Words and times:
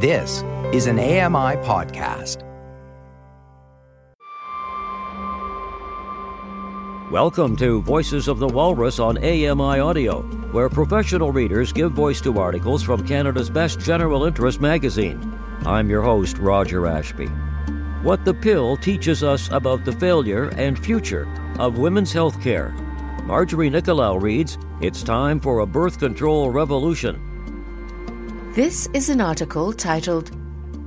This 0.00 0.44
is 0.72 0.86
an 0.86 1.00
AMI 1.00 1.56
podcast. 1.66 2.44
Welcome 7.10 7.56
to 7.56 7.82
Voices 7.82 8.28
of 8.28 8.38
the 8.38 8.46
Walrus 8.46 9.00
on 9.00 9.18
AMI 9.18 9.80
Audio, 9.80 10.22
where 10.52 10.68
professional 10.68 11.32
readers 11.32 11.72
give 11.72 11.90
voice 11.90 12.20
to 12.20 12.38
articles 12.38 12.84
from 12.84 13.04
Canada's 13.04 13.50
best 13.50 13.80
general 13.80 14.24
interest 14.24 14.60
magazine. 14.60 15.36
I'm 15.66 15.90
your 15.90 16.02
host, 16.02 16.38
Roger 16.38 16.86
Ashby. 16.86 17.26
What 18.04 18.24
the 18.24 18.34
Pill 18.34 18.76
teaches 18.76 19.24
us 19.24 19.50
about 19.50 19.84
the 19.84 19.90
failure 19.90 20.50
and 20.50 20.78
future 20.78 21.26
of 21.58 21.78
women's 21.78 22.12
health 22.12 22.40
care. 22.40 22.68
Marjorie 23.24 23.68
Nicolau 23.68 24.22
reads 24.22 24.58
It's 24.80 25.02
time 25.02 25.40
for 25.40 25.58
a 25.58 25.66
birth 25.66 25.98
control 25.98 26.50
revolution. 26.50 27.27
This 28.58 28.88
is 28.92 29.08
an 29.08 29.20
article 29.20 29.72
titled 29.72 30.32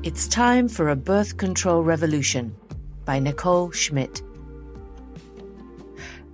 It's 0.03 0.27
Time 0.27 0.67
for 0.67 0.89
a 0.89 0.95
Birth 0.97 1.37
Control 1.37 1.85
Revolution 1.85 2.53
by 3.05 3.17
Nicole 3.17 3.71
Schmidt. 3.71 4.21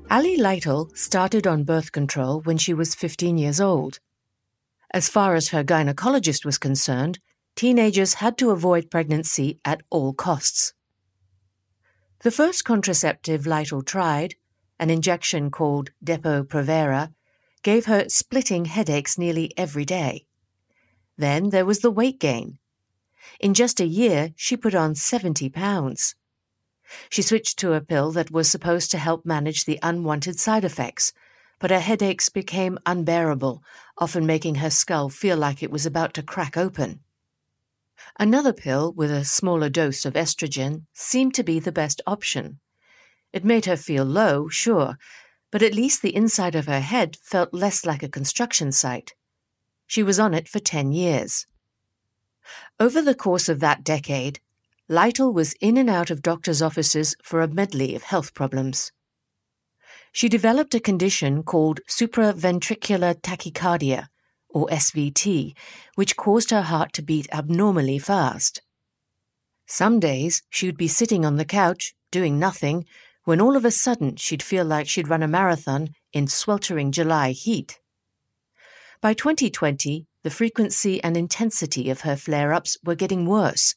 Ali 0.10 0.38
Lytle 0.38 0.90
started 0.96 1.46
on 1.46 1.64
birth 1.64 1.92
control 1.92 2.42
when 2.42 2.58
she 2.58 2.74
was 2.74 2.96
15 2.96 3.38
years 3.38 3.62
old. 3.62 4.00
As 4.92 5.10
far 5.10 5.36
as 5.36 5.50
her 5.50 5.64
gynecologist 5.64 6.44
was 6.44 6.58
concerned, 6.58 7.20
teenagers 7.56 8.16
had 8.16 8.36
to 8.40 8.50
avoid 8.50 8.90
pregnancy 8.90 9.60
at 9.64 9.84
all 9.92 10.14
costs. 10.14 10.74
The 12.22 12.32
first 12.32 12.66
contraceptive 12.66 13.46
Lytle 13.46 13.84
tried, 13.84 14.34
an 14.80 14.90
injection 14.90 15.52
called 15.52 15.92
Depo-Provera, 16.04 17.14
gave 17.62 17.86
her 17.86 18.10
splitting 18.10 18.66
headaches 18.66 19.20
nearly 19.20 19.52
every 19.56 19.86
day. 19.86 20.27
Then 21.18 21.50
there 21.50 21.66
was 21.66 21.80
the 21.80 21.92
weight 21.92 22.20
gain. 22.20 22.60
In 23.40 23.54
just 23.54 23.80
a 23.80 23.86
year, 23.86 24.34
she 24.36 24.56
put 24.56 24.76
on 24.76 24.96
70 24.96 25.50
pounds. 25.50 26.16
She 27.10 27.22
switched 27.22 27.60
to 27.60 27.74
a 27.74 27.82
pill 27.82 28.12
that 28.12 28.32
was 28.32 28.50
supposed 28.50 28.92
to 28.92 28.98
help 28.98 29.26
manage 29.26 29.66
the 29.66 29.80
unwanted 29.84 30.40
side 30.40 30.64
effects, 30.64 31.12
but 31.60 31.72
her 31.72 31.80
headaches 31.80 32.30
became 32.30 32.80
unbearable, 32.86 33.64
often 33.98 34.26
making 34.26 34.56
her 34.56 34.70
skull 34.70 35.10
feel 35.10 35.38
like 35.38 35.64
it 35.64 35.72
was 35.72 35.86
about 35.86 36.14
to 36.14 36.24
crack 36.24 36.56
open. 36.56 37.02
Another 38.20 38.54
pill 38.54 38.94
with 38.94 39.12
a 39.12 39.26
smaller 39.26 39.70
dose 39.70 40.06
of 40.06 40.14
estrogen 40.14 40.86
seemed 40.94 41.34
to 41.34 41.44
be 41.44 41.60
the 41.60 41.72
best 41.72 42.02
option. 42.06 42.60
It 43.34 43.44
made 43.44 43.66
her 43.66 43.76
feel 43.76 44.06
low, 44.06 44.48
sure, 44.48 44.98
but 45.52 45.64
at 45.64 45.74
least 45.74 46.02
the 46.02 46.16
inside 46.16 46.56
of 46.56 46.68
her 46.68 46.80
head 46.80 47.18
felt 47.22 47.54
less 47.54 47.86
like 47.86 48.04
a 48.04 48.10
construction 48.10 48.72
site. 48.72 49.14
She 49.88 50.04
was 50.04 50.20
on 50.20 50.34
it 50.34 50.48
for 50.48 50.60
10 50.60 50.92
years. 50.92 51.48
Over 52.80 53.02
the 53.02 53.16
course 53.16 53.50
of 53.50 53.60
that 53.62 53.84
decade, 53.84 54.40
Lytle 54.90 55.34
was 55.34 55.54
in 55.60 55.78
and 55.78 55.90
out 55.90 56.10
of 56.10 56.22
doctors' 56.22 56.62
offices 56.62 57.16
for 57.24 57.42
a 57.42 57.48
medley 57.48 57.96
of 57.96 58.04
health 58.04 58.34
problems. 58.34 58.92
She 60.12 60.30
developed 60.30 60.76
a 60.76 60.80
condition 60.80 61.44
called 61.44 61.82
supraventricular 61.90 63.22
tachycardia, 63.22 64.08
or 64.50 64.68
SVT, 64.68 65.56
which 65.96 66.16
caused 66.16 66.52
her 66.52 66.62
heart 66.62 66.94
to 66.94 67.02
beat 67.02 67.28
abnormally 67.34 68.00
fast. 68.00 68.62
Some 69.66 70.00
days 70.00 70.42
she 70.50 70.66
would 70.66 70.78
be 70.78 70.88
sitting 70.88 71.26
on 71.26 71.36
the 71.36 71.46
couch, 71.46 71.94
doing 72.12 72.40
nothing, 72.40 72.86
when 73.26 73.42
all 73.42 73.58
of 73.58 73.66
a 73.66 73.72
sudden 73.72 74.16
she'd 74.16 74.42
feel 74.42 74.64
like 74.64 74.88
she'd 74.88 75.10
run 75.10 75.24
a 75.24 75.28
marathon 75.28 75.90
in 76.14 76.28
sweltering 76.28 76.92
July 76.94 77.32
heat. 77.32 77.80
By 79.00 79.14
2020, 79.14 80.08
the 80.24 80.32
frequency 80.32 81.04
and 81.04 81.16
intensity 81.16 81.92
of 81.92 82.02
her 82.02 82.16
flare 82.16 82.52
ups 82.52 82.80
were 82.84 82.96
getting 82.96 83.28
worse, 83.28 83.76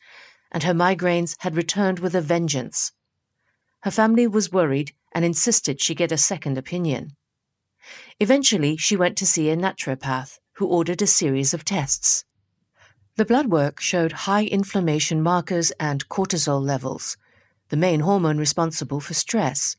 and 0.50 0.62
her 0.62 0.72
migraines 0.72 1.36
had 1.40 1.56
returned 1.56 1.98
with 1.98 2.14
a 2.14 2.22
vengeance. 2.22 2.92
Her 3.82 3.90
family 3.90 4.26
was 4.26 4.50
worried 4.50 4.92
and 5.12 5.22
insisted 5.22 5.78
she 5.78 5.94
get 5.94 6.10
a 6.10 6.16
second 6.16 6.56
opinion. 6.56 7.16
Eventually, 8.18 8.78
she 8.78 8.96
went 8.96 9.18
to 9.18 9.26
see 9.26 9.50
a 9.50 9.56
naturopath 9.56 10.38
who 10.54 10.66
ordered 10.66 11.02
a 11.02 11.06
series 11.06 11.52
of 11.52 11.66
tests. 11.66 12.24
The 13.16 13.26
blood 13.26 13.48
work 13.48 13.78
showed 13.80 14.12
high 14.12 14.44
inflammation 14.44 15.20
markers 15.22 15.70
and 15.72 16.08
cortisol 16.08 16.62
levels, 16.62 17.18
the 17.68 17.76
main 17.76 18.00
hormone 18.00 18.38
responsible 18.38 19.00
for 19.00 19.12
stress. 19.12 19.76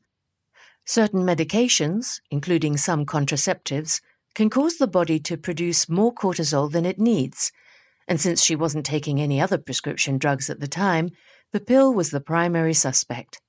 Certain 0.85 1.23
medications, 1.23 2.19
including 2.29 2.77
some 2.77 3.05
contraceptives, 3.07 4.01
can 4.33 4.49
cause 4.49 4.77
the 4.77 4.87
body 4.87 5.19
to 5.19 5.37
produce 5.37 5.89
more 5.89 6.13
cortisol 6.13 6.71
than 6.71 6.85
it 6.85 6.99
needs, 6.99 7.51
and 8.07 8.19
since 8.19 8.43
she 8.43 8.55
wasn't 8.55 8.85
taking 8.85 9.19
any 9.19 9.39
other 9.39 9.57
prescription 9.57 10.17
drugs 10.17 10.49
at 10.49 10.59
the 10.59 10.67
time, 10.67 11.09
the 11.51 11.59
pill 11.59 11.93
was 11.93 12.11
the 12.11 12.21
primary 12.21 12.73
suspect. 12.73 13.41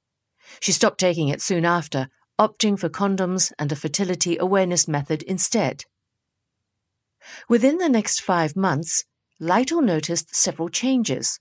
She 0.60 0.72
stopped 0.72 0.98
taking 0.98 1.28
it 1.28 1.40
soon 1.40 1.64
after, 1.64 2.08
opting 2.38 2.78
for 2.78 2.88
condoms 2.88 3.52
and 3.58 3.70
a 3.70 3.76
fertility 3.76 4.36
awareness 4.38 4.88
method 4.88 5.22
instead. 5.22 5.84
Within 7.48 7.78
the 7.78 7.88
next 7.88 8.20
five 8.20 8.56
months, 8.56 9.04
Lytle 9.38 9.82
noticed 9.82 10.34
several 10.34 10.68
changes. 10.68 11.38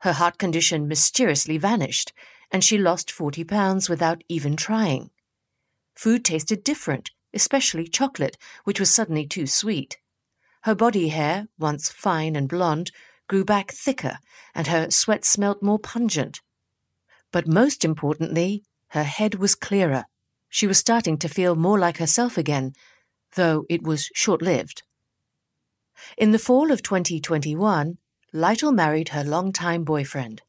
Her 0.00 0.12
heart 0.12 0.38
condition 0.38 0.86
mysteriously 0.86 1.58
vanished, 1.58 2.12
and 2.50 2.62
she 2.62 2.78
lost 2.78 3.10
40 3.10 3.44
pounds 3.44 3.88
without 3.88 4.22
even 4.28 4.56
trying. 4.56 5.10
Food 5.94 6.24
tasted 6.24 6.62
different, 6.62 7.10
especially 7.34 7.86
chocolate, 7.86 8.36
which 8.64 8.80
was 8.80 8.90
suddenly 8.90 9.26
too 9.26 9.46
sweet. 9.46 9.98
Her 10.62 10.74
body 10.74 11.08
hair, 11.08 11.48
once 11.58 11.90
fine 11.90 12.34
and 12.34 12.48
blonde, 12.48 12.90
grew 13.28 13.44
back 13.44 13.70
thicker, 13.70 14.18
and 14.54 14.66
her 14.66 14.90
sweat 14.90 15.24
smelt 15.24 15.62
more 15.62 15.78
pungent. 15.78 16.40
But 17.32 17.46
most 17.46 17.84
importantly, 17.84 18.64
her 18.88 19.04
head 19.04 19.34
was 19.36 19.54
clearer. 19.54 20.06
She 20.48 20.66
was 20.66 20.78
starting 20.78 21.18
to 21.18 21.28
feel 21.28 21.54
more 21.54 21.78
like 21.78 21.98
herself 21.98 22.38
again, 22.38 22.72
though 23.34 23.66
it 23.68 23.82
was 23.82 24.10
short 24.14 24.42
lived. 24.42 24.82
In 26.16 26.32
the 26.32 26.38
fall 26.38 26.70
of 26.70 26.82
2021, 26.82 27.98
Lytle 28.32 28.72
married 28.72 29.10
her 29.10 29.24
longtime 29.24 29.84
boyfriend. 29.84 30.42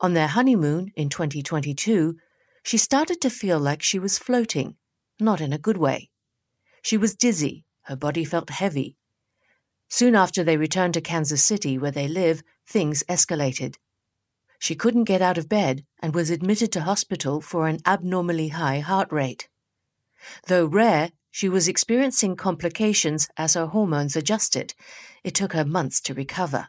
On 0.00 0.14
their 0.14 0.28
honeymoon 0.28 0.92
in 0.96 1.08
2022, 1.08 2.16
she 2.62 2.76
started 2.76 3.20
to 3.20 3.30
feel 3.30 3.58
like 3.58 3.82
she 3.82 3.98
was 3.98 4.18
floating, 4.18 4.76
not 5.20 5.40
in 5.40 5.52
a 5.52 5.58
good 5.58 5.76
way. 5.76 6.10
She 6.82 6.96
was 6.96 7.14
dizzy, 7.14 7.64
her 7.82 7.96
body 7.96 8.24
felt 8.24 8.50
heavy. 8.50 8.96
Soon 9.88 10.14
after 10.14 10.44
they 10.44 10.56
returned 10.56 10.94
to 10.94 11.00
Kansas 11.00 11.42
City, 11.44 11.78
where 11.78 11.90
they 11.90 12.08
live, 12.08 12.42
things 12.66 13.02
escalated. 13.08 13.76
She 14.58 14.74
couldn't 14.74 15.04
get 15.04 15.22
out 15.22 15.38
of 15.38 15.48
bed 15.48 15.84
and 16.00 16.14
was 16.14 16.30
admitted 16.30 16.72
to 16.72 16.82
hospital 16.82 17.40
for 17.40 17.68
an 17.68 17.78
abnormally 17.86 18.48
high 18.48 18.80
heart 18.80 19.10
rate. 19.12 19.48
Though 20.46 20.66
rare, 20.66 21.12
she 21.30 21.48
was 21.48 21.68
experiencing 21.68 22.36
complications 22.36 23.28
as 23.36 23.54
her 23.54 23.66
hormones 23.66 24.16
adjusted. 24.16 24.74
It 25.22 25.34
took 25.34 25.52
her 25.52 25.64
months 25.64 26.00
to 26.02 26.14
recover. 26.14 26.68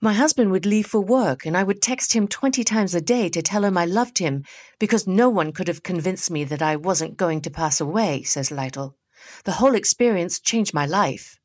My 0.00 0.12
husband 0.12 0.50
would 0.50 0.66
leave 0.66 0.86
for 0.86 1.00
work, 1.00 1.46
and 1.46 1.56
I 1.56 1.62
would 1.62 1.82
text 1.82 2.12
him 2.12 2.28
20 2.28 2.64
times 2.64 2.94
a 2.94 3.00
day 3.00 3.28
to 3.28 3.42
tell 3.42 3.64
him 3.64 3.78
I 3.78 3.84
loved 3.84 4.18
him 4.18 4.44
because 4.78 5.06
no 5.06 5.28
one 5.28 5.52
could 5.52 5.68
have 5.68 5.82
convinced 5.82 6.30
me 6.30 6.44
that 6.44 6.62
I 6.62 6.76
wasn't 6.76 7.16
going 7.16 7.40
to 7.42 7.50
pass 7.50 7.80
away, 7.80 8.22
says 8.22 8.50
Lytle. 8.50 8.96
The 9.44 9.52
whole 9.52 9.74
experience 9.74 10.40
changed 10.40 10.74
my 10.74 10.86
life. 10.86 11.38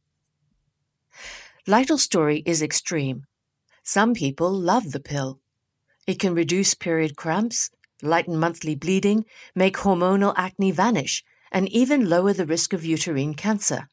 Lytle's 1.68 2.04
story 2.04 2.44
is 2.46 2.62
extreme. 2.62 3.26
Some 3.84 4.14
people 4.14 4.52
love 4.52 4.92
the 4.92 5.00
pill. 5.00 5.40
It 6.08 6.20
can 6.20 6.34
reduce 6.34 6.74
period 6.74 7.16
cramps, 7.16 7.70
lighten 8.02 8.38
monthly 8.38 8.76
bleeding, 8.76 9.26
make 9.56 9.78
hormonal 9.78 10.34
acne 10.36 10.72
vanish, 10.72 11.24
and 11.52 11.70
even 11.70 12.10
lower 12.10 12.34
the 12.34 12.46
risk 12.46 12.74
of 12.74 12.86
uterine 12.86 13.34
cancer. 13.34 13.90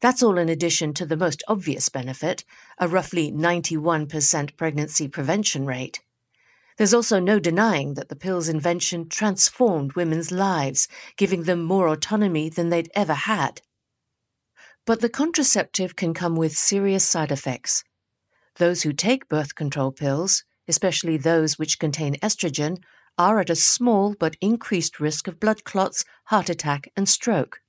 That's 0.00 0.22
all 0.22 0.38
in 0.38 0.48
addition 0.48 0.94
to 0.94 1.06
the 1.06 1.16
most 1.16 1.42
obvious 1.48 1.88
benefit, 1.88 2.44
a 2.78 2.88
roughly 2.88 3.32
91% 3.32 4.56
pregnancy 4.56 5.08
prevention 5.08 5.66
rate. 5.66 6.00
There's 6.76 6.94
also 6.94 7.18
no 7.18 7.40
denying 7.40 7.94
that 7.94 8.08
the 8.08 8.16
pill's 8.16 8.48
invention 8.48 9.08
transformed 9.08 9.94
women's 9.94 10.30
lives, 10.30 10.86
giving 11.16 11.42
them 11.42 11.62
more 11.62 11.88
autonomy 11.88 12.48
than 12.48 12.70
they'd 12.70 12.90
ever 12.94 13.14
had. 13.14 13.62
But 14.86 15.00
the 15.00 15.08
contraceptive 15.08 15.96
can 15.96 16.14
come 16.14 16.36
with 16.36 16.56
serious 16.56 17.04
side 17.04 17.32
effects. 17.32 17.82
Those 18.56 18.82
who 18.82 18.92
take 18.92 19.28
birth 19.28 19.54
control 19.54 19.90
pills, 19.90 20.44
especially 20.68 21.16
those 21.16 21.58
which 21.58 21.78
contain 21.78 22.14
estrogen, 22.16 22.78
are 23.18 23.40
at 23.40 23.50
a 23.50 23.56
small 23.56 24.14
but 24.18 24.36
increased 24.40 25.00
risk 25.00 25.26
of 25.26 25.40
blood 25.40 25.64
clots, 25.64 26.04
heart 26.26 26.48
attack, 26.48 26.90
and 26.96 27.08
stroke. 27.08 27.60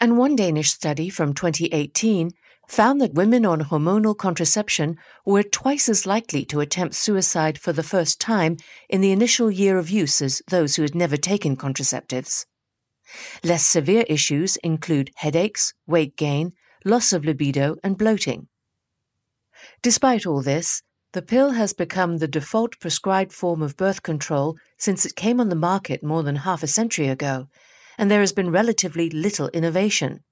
And 0.00 0.18
one 0.18 0.36
Danish 0.36 0.70
study 0.70 1.08
from 1.08 1.34
2018 1.34 2.32
found 2.68 3.00
that 3.00 3.14
women 3.14 3.46
on 3.46 3.62
hormonal 3.62 4.16
contraception 4.16 4.96
were 5.24 5.42
twice 5.42 5.88
as 5.88 6.06
likely 6.06 6.44
to 6.44 6.60
attempt 6.60 6.94
suicide 6.94 7.58
for 7.58 7.72
the 7.72 7.82
first 7.82 8.20
time 8.20 8.56
in 8.88 9.00
the 9.00 9.10
initial 9.10 9.50
year 9.50 9.78
of 9.78 9.90
use 9.90 10.20
as 10.20 10.42
those 10.48 10.76
who 10.76 10.82
had 10.82 10.94
never 10.94 11.16
taken 11.16 11.56
contraceptives. 11.56 12.44
Less 13.42 13.66
severe 13.66 14.04
issues 14.08 14.56
include 14.56 15.10
headaches, 15.16 15.72
weight 15.86 16.16
gain, 16.16 16.52
loss 16.84 17.12
of 17.12 17.24
libido, 17.24 17.76
and 17.82 17.96
bloating. 17.96 18.48
Despite 19.82 20.26
all 20.26 20.42
this, 20.42 20.82
the 21.12 21.22
pill 21.22 21.52
has 21.52 21.72
become 21.72 22.18
the 22.18 22.28
default 22.28 22.78
prescribed 22.80 23.32
form 23.32 23.62
of 23.62 23.78
birth 23.78 24.02
control 24.02 24.58
since 24.76 25.06
it 25.06 25.16
came 25.16 25.40
on 25.40 25.48
the 25.48 25.56
market 25.56 26.02
more 26.02 26.22
than 26.22 26.36
half 26.36 26.62
a 26.62 26.66
century 26.66 27.08
ago, 27.08 27.48
and 27.98 28.10
there 28.10 28.20
has 28.20 28.32
been 28.32 28.50
relatively 28.50 29.10
little 29.10 29.48
innovation. 29.48 30.22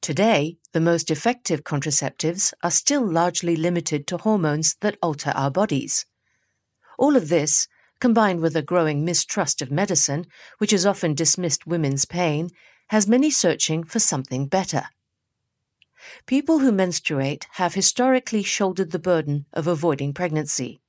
Today, 0.00 0.56
the 0.72 0.80
most 0.80 1.10
effective 1.10 1.62
contraceptives 1.62 2.54
are 2.62 2.70
still 2.70 3.06
largely 3.06 3.56
limited 3.56 4.06
to 4.06 4.16
hormones 4.16 4.76
that 4.80 4.96
alter 5.02 5.32
our 5.34 5.50
bodies. 5.50 6.06
All 6.98 7.14
of 7.14 7.28
this, 7.28 7.68
combined 8.00 8.40
with 8.40 8.56
a 8.56 8.62
growing 8.62 9.04
mistrust 9.04 9.60
of 9.60 9.70
medicine, 9.70 10.26
which 10.58 10.70
has 10.70 10.86
often 10.86 11.14
dismissed 11.14 11.66
women's 11.66 12.04
pain, 12.04 12.48
has 12.88 13.06
many 13.06 13.30
searching 13.30 13.84
for 13.84 13.98
something 13.98 14.46
better. 14.46 14.84
People 16.26 16.60
who 16.60 16.72
menstruate 16.72 17.46
have 17.52 17.74
historically 17.74 18.42
shouldered 18.42 18.92
the 18.92 18.98
burden 18.98 19.46
of 19.52 19.66
avoiding 19.66 20.14
pregnancy. 20.14 20.80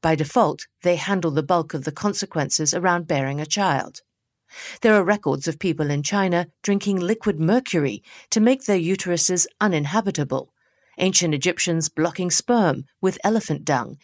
By 0.00 0.14
default, 0.14 0.66
they 0.82 0.96
handle 0.96 1.32
the 1.32 1.42
bulk 1.42 1.74
of 1.74 1.84
the 1.84 1.92
consequences 1.92 2.72
around 2.72 3.06
bearing 3.06 3.40
a 3.40 3.46
child. 3.46 4.00
There 4.80 4.94
are 4.94 5.04
records 5.04 5.46
of 5.48 5.58
people 5.58 5.90
in 5.90 6.02
China 6.02 6.48
drinking 6.62 7.00
liquid 7.00 7.38
mercury 7.38 8.02
to 8.30 8.40
make 8.40 8.64
their 8.64 8.78
uteruses 8.78 9.46
uninhabitable, 9.60 10.52
ancient 10.98 11.34
Egyptians 11.34 11.88
blocking 11.88 12.30
sperm 12.30 12.84
with 13.00 13.18
elephant 13.24 13.64
dung, 13.64 13.98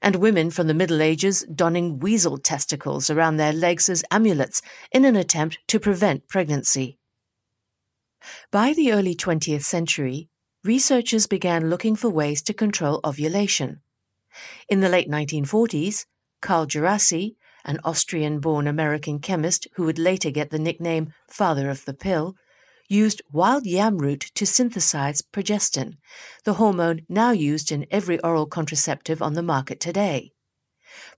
and 0.00 0.16
women 0.16 0.50
from 0.50 0.66
the 0.66 0.74
Middle 0.74 1.02
Ages 1.02 1.44
donning 1.52 1.98
weasel 1.98 2.38
testicles 2.38 3.10
around 3.10 3.36
their 3.36 3.52
legs 3.52 3.88
as 3.88 4.04
amulets 4.10 4.62
in 4.92 5.04
an 5.04 5.16
attempt 5.16 5.58
to 5.68 5.80
prevent 5.80 6.28
pregnancy. 6.28 6.98
By 8.50 8.72
the 8.72 8.92
early 8.92 9.14
20th 9.14 9.64
century, 9.64 10.28
researchers 10.64 11.26
began 11.26 11.70
looking 11.70 11.96
for 11.96 12.10
ways 12.10 12.42
to 12.42 12.54
control 12.54 13.00
ovulation. 13.04 13.80
In 14.68 14.80
the 14.80 14.88
late 14.88 15.08
1940s, 15.08 16.06
Carl 16.40 16.66
Djerassi, 16.66 17.36
an 17.68 17.78
Austrian 17.84 18.40
born 18.40 18.66
American 18.66 19.20
chemist 19.20 19.68
who 19.74 19.84
would 19.84 19.98
later 19.98 20.30
get 20.30 20.48
the 20.48 20.58
nickname 20.58 21.12
Father 21.28 21.68
of 21.68 21.84
the 21.84 21.92
Pill, 21.92 22.34
used 22.88 23.20
wild 23.30 23.66
yam 23.66 23.98
root 23.98 24.20
to 24.34 24.46
synthesize 24.46 25.20
progestin, 25.20 25.98
the 26.44 26.54
hormone 26.54 27.02
now 27.10 27.30
used 27.30 27.70
in 27.70 27.86
every 27.90 28.18
oral 28.20 28.46
contraceptive 28.46 29.20
on 29.20 29.34
the 29.34 29.42
market 29.42 29.78
today. 29.78 30.32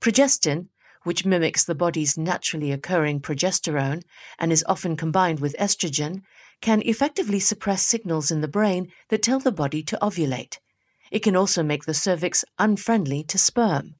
Progestin, 0.01 0.67
which 1.05 1.25
mimics 1.25 1.65
the 1.65 1.75
body's 1.75 2.19
naturally 2.19 2.73
occurring 2.73 3.21
progesterone 3.21 4.03
and 4.37 4.51
is 4.51 4.65
often 4.67 4.97
combined 4.97 5.39
with 5.39 5.57
estrogen, 5.57 6.23
can 6.61 6.83
effectively 6.83 7.39
suppress 7.39 7.87
signals 7.87 8.33
in 8.33 8.41
the 8.41 8.49
brain 8.49 8.91
that 9.09 9.23
tell 9.23 9.39
the 9.39 9.53
body 9.53 9.85
to 9.85 9.97
ovulate. 10.03 10.59
It 11.13 11.21
can 11.21 11.37
also 11.37 11.63
make 11.63 11.85
the 11.85 11.95
cervix 11.95 12.45
unfriendly 12.59 13.23
to 13.25 13.39
sperm. 13.39 13.95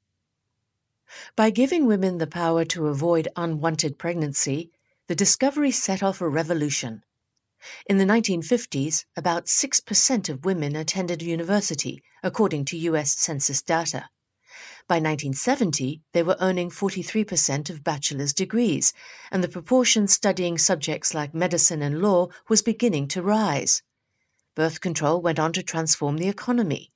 By 1.35 1.49
giving 1.49 1.85
women 1.85 2.17
the 2.17 2.27
power 2.27 2.65
to 2.65 2.87
avoid 2.87 3.27
unwanted 3.35 3.97
pregnancy, 3.97 4.71
the 5.07 5.15
discovery 5.15 5.71
set 5.71 6.01
off 6.01 6.21
a 6.21 6.29
revolution. 6.29 7.03
In 7.85 7.97
the 7.97 8.05
1950s, 8.05 9.05
about 9.15 9.45
6% 9.45 10.29
of 10.29 10.45
women 10.45 10.75
attended 10.75 11.21
university, 11.21 12.01
according 12.23 12.65
to 12.65 12.77
US 12.77 13.13
Census 13.17 13.61
data. 13.61 14.09
By 14.87 14.95
1970, 14.95 16.01
they 16.11 16.23
were 16.23 16.37
earning 16.39 16.69
43% 16.69 17.69
of 17.69 17.83
bachelor's 17.83 18.33
degrees, 18.33 18.93
and 19.31 19.43
the 19.43 19.47
proportion 19.47 20.07
studying 20.07 20.57
subjects 20.57 21.13
like 21.13 21.33
medicine 21.33 21.81
and 21.81 22.01
law 22.01 22.27
was 22.49 22.61
beginning 22.61 23.07
to 23.09 23.21
rise. 23.21 23.83
Birth 24.55 24.81
control 24.81 25.21
went 25.21 25.39
on 25.39 25.53
to 25.53 25.63
transform 25.63 26.17
the 26.17 26.27
economy. 26.27 26.90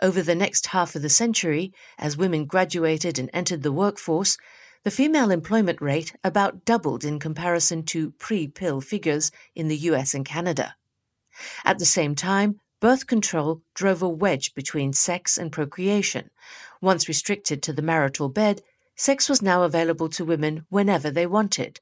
Over 0.00 0.22
the 0.22 0.34
next 0.34 0.68
half 0.68 0.94
of 0.94 1.02
the 1.02 1.08
century, 1.08 1.72
as 1.98 2.16
women 2.16 2.44
graduated 2.44 3.18
and 3.18 3.28
entered 3.32 3.62
the 3.62 3.72
workforce, 3.72 4.38
the 4.84 4.92
female 4.92 5.30
employment 5.30 5.80
rate 5.80 6.14
about 6.22 6.64
doubled 6.64 7.04
in 7.04 7.18
comparison 7.18 7.82
to 7.86 8.12
pre 8.12 8.46
pill 8.46 8.80
figures 8.80 9.32
in 9.56 9.66
the 9.66 9.76
US 9.76 10.14
and 10.14 10.24
Canada. 10.24 10.76
At 11.64 11.78
the 11.78 11.84
same 11.84 12.14
time, 12.14 12.60
birth 12.80 13.08
control 13.08 13.62
drove 13.74 14.02
a 14.02 14.08
wedge 14.08 14.54
between 14.54 14.92
sex 14.92 15.36
and 15.36 15.50
procreation. 15.50 16.30
Once 16.80 17.08
restricted 17.08 17.60
to 17.64 17.72
the 17.72 17.82
marital 17.82 18.28
bed, 18.28 18.62
sex 18.94 19.28
was 19.28 19.42
now 19.42 19.64
available 19.64 20.08
to 20.10 20.24
women 20.24 20.64
whenever 20.68 21.10
they 21.10 21.26
wanted. 21.26 21.80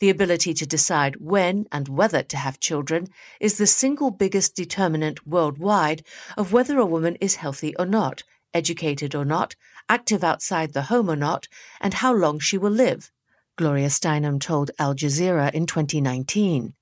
The 0.00 0.10
ability 0.10 0.54
to 0.54 0.66
decide 0.66 1.16
when 1.16 1.66
and 1.70 1.88
whether 1.88 2.22
to 2.22 2.36
have 2.36 2.60
children 2.60 3.08
is 3.40 3.58
the 3.58 3.66
single 3.66 4.10
biggest 4.10 4.54
determinant 4.54 5.26
worldwide 5.26 6.04
of 6.36 6.52
whether 6.52 6.78
a 6.78 6.86
woman 6.86 7.16
is 7.16 7.36
healthy 7.36 7.76
or 7.76 7.86
not, 7.86 8.22
educated 8.54 9.14
or 9.14 9.24
not, 9.24 9.54
active 9.88 10.24
outside 10.24 10.72
the 10.72 10.82
home 10.82 11.10
or 11.10 11.16
not, 11.16 11.48
and 11.80 11.94
how 11.94 12.12
long 12.12 12.38
she 12.38 12.58
will 12.58 12.70
live, 12.70 13.10
Gloria 13.56 13.88
Steinem 13.88 14.40
told 14.40 14.70
Al 14.78 14.94
Jazeera 14.94 15.52
in 15.52 15.66
2019. 15.66 16.74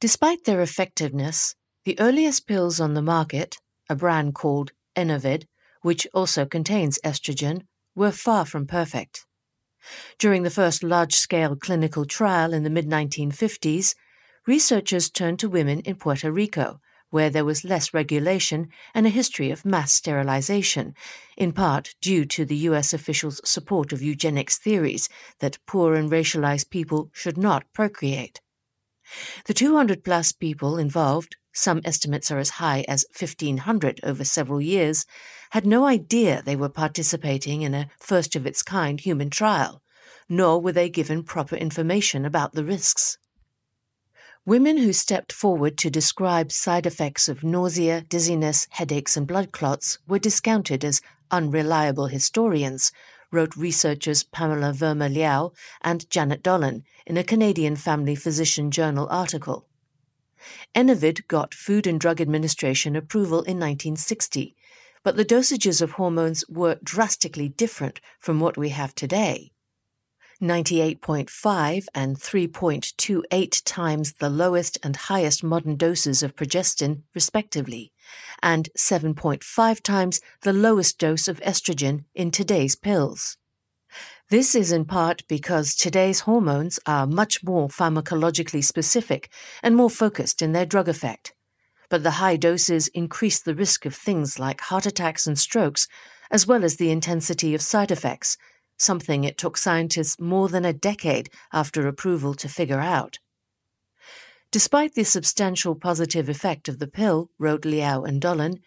Despite 0.00 0.44
their 0.44 0.62
effectiveness, 0.62 1.54
the 1.84 1.98
earliest 2.00 2.46
pills 2.46 2.80
on 2.80 2.94
the 2.94 3.02
market, 3.02 3.58
a 3.88 3.94
brand 3.94 4.34
called 4.34 4.72
Enovid, 4.96 5.46
which 5.82 6.06
also 6.14 6.46
contains 6.46 6.98
estrogen, 7.04 7.66
were 7.94 8.12
far 8.12 8.44
from 8.44 8.66
perfect. 8.66 9.26
During 10.18 10.42
the 10.42 10.50
first 10.50 10.82
large 10.82 11.14
scale 11.14 11.56
clinical 11.56 12.04
trial 12.04 12.52
in 12.52 12.62
the 12.62 12.70
mid 12.70 12.86
1950s, 12.86 13.94
researchers 14.46 15.10
turned 15.10 15.38
to 15.38 15.48
women 15.48 15.80
in 15.80 15.96
Puerto 15.96 16.30
Rico, 16.30 16.80
where 17.10 17.30
there 17.30 17.44
was 17.44 17.64
less 17.64 17.92
regulation 17.92 18.68
and 18.94 19.06
a 19.06 19.10
history 19.10 19.50
of 19.50 19.64
mass 19.64 19.92
sterilization, 19.92 20.94
in 21.36 21.52
part 21.52 21.94
due 22.00 22.24
to 22.24 22.44
the 22.44 22.56
US 22.68 22.92
officials' 22.92 23.40
support 23.44 23.92
of 23.92 24.02
eugenics 24.02 24.58
theories 24.58 25.08
that 25.40 25.58
poor 25.66 25.94
and 25.94 26.10
racialized 26.10 26.70
people 26.70 27.10
should 27.12 27.36
not 27.36 27.64
procreate. 27.72 28.40
The 29.46 29.54
200 29.54 30.04
plus 30.04 30.30
people 30.30 30.78
involved, 30.78 31.34
some 31.52 31.80
estimates 31.84 32.30
are 32.30 32.38
as 32.38 32.50
high 32.50 32.84
as 32.86 33.04
1,500 33.18 34.00
over 34.04 34.24
several 34.24 34.60
years, 34.60 35.04
had 35.50 35.66
no 35.66 35.86
idea 35.86 36.42
they 36.42 36.56
were 36.56 36.68
participating 36.68 37.62
in 37.62 37.74
a 37.74 37.88
first 37.98 38.34
of 38.36 38.46
its 38.46 38.62
kind 38.62 39.00
human 39.00 39.30
trial, 39.30 39.82
nor 40.28 40.60
were 40.60 40.72
they 40.72 40.88
given 40.88 41.22
proper 41.22 41.56
information 41.56 42.24
about 42.24 42.52
the 42.52 42.64
risks. 42.64 43.18
Women 44.46 44.78
who 44.78 44.92
stepped 44.92 45.32
forward 45.32 45.76
to 45.78 45.90
describe 45.90 46.50
side 46.50 46.86
effects 46.86 47.28
of 47.28 47.44
nausea, 47.44 48.00
dizziness, 48.00 48.66
headaches, 48.70 49.16
and 49.16 49.26
blood 49.26 49.52
clots 49.52 49.98
were 50.08 50.18
discounted 50.18 50.84
as 50.84 51.02
unreliable 51.30 52.06
historians, 52.06 52.90
wrote 53.30 53.56
researchers 53.56 54.22
Pamela 54.22 54.72
Verma 54.72 55.12
Liao 55.12 55.52
and 55.82 56.08
Janet 56.10 56.42
Dollin 56.42 56.84
in 57.06 57.16
a 57.16 57.24
Canadian 57.24 57.76
Family 57.76 58.14
Physician 58.14 58.70
Journal 58.70 59.06
article. 59.10 59.66
Enovid 60.74 61.26
got 61.28 61.54
Food 61.54 61.86
and 61.86 62.00
Drug 62.00 62.20
Administration 62.20 62.96
approval 62.96 63.38
in 63.38 63.58
1960, 63.58 64.56
but 65.02 65.16
the 65.16 65.24
dosages 65.24 65.80
of 65.80 65.92
hormones 65.92 66.44
were 66.48 66.78
drastically 66.82 67.48
different 67.48 68.00
from 68.18 68.40
what 68.40 68.56
we 68.56 68.70
have 68.70 68.94
today. 68.94 69.52
98.5 70.42 71.86
and 71.94 72.16
3.28 72.16 73.62
times 73.66 74.14
the 74.14 74.30
lowest 74.30 74.78
and 74.82 74.96
highest 74.96 75.44
modern 75.44 75.76
doses 75.76 76.22
of 76.22 76.34
progestin, 76.34 77.02
respectively, 77.14 77.92
and 78.42 78.70
7.5 78.76 79.80
times 79.82 80.20
the 80.40 80.54
lowest 80.54 80.98
dose 80.98 81.28
of 81.28 81.40
estrogen 81.40 82.04
in 82.14 82.30
today's 82.30 82.74
pills. 82.74 83.36
This 84.30 84.54
is 84.54 84.72
in 84.72 84.86
part 84.86 85.24
because 85.28 85.74
today's 85.74 86.20
hormones 86.20 86.78
are 86.86 87.06
much 87.06 87.44
more 87.44 87.68
pharmacologically 87.68 88.64
specific 88.64 89.28
and 89.62 89.76
more 89.76 89.90
focused 89.90 90.40
in 90.40 90.52
their 90.52 90.64
drug 90.64 90.88
effect. 90.88 91.34
But 91.90 92.02
the 92.02 92.12
high 92.12 92.36
doses 92.36 92.88
increase 92.88 93.38
the 93.40 93.54
risk 93.54 93.84
of 93.84 93.94
things 93.94 94.38
like 94.38 94.62
heart 94.62 94.86
attacks 94.86 95.26
and 95.26 95.38
strokes, 95.38 95.86
as 96.30 96.46
well 96.46 96.64
as 96.64 96.76
the 96.76 96.90
intensity 96.90 97.54
of 97.54 97.60
side 97.60 97.90
effects, 97.90 98.38
something 98.78 99.24
it 99.24 99.36
took 99.36 99.58
scientists 99.58 100.18
more 100.18 100.48
than 100.48 100.64
a 100.64 100.72
decade 100.72 101.28
after 101.52 101.86
approval 101.86 102.32
to 102.34 102.48
figure 102.48 102.80
out. 102.80 103.18
Despite 104.50 104.94
the 104.94 105.04
substantial 105.04 105.74
positive 105.74 106.30
effect 106.30 106.68
of 106.68 106.78
the 106.78 106.88
pill, 106.88 107.28
wrote 107.38 107.66
Liao 107.66 108.04
and 108.04 108.22
Dollin, 108.22 108.60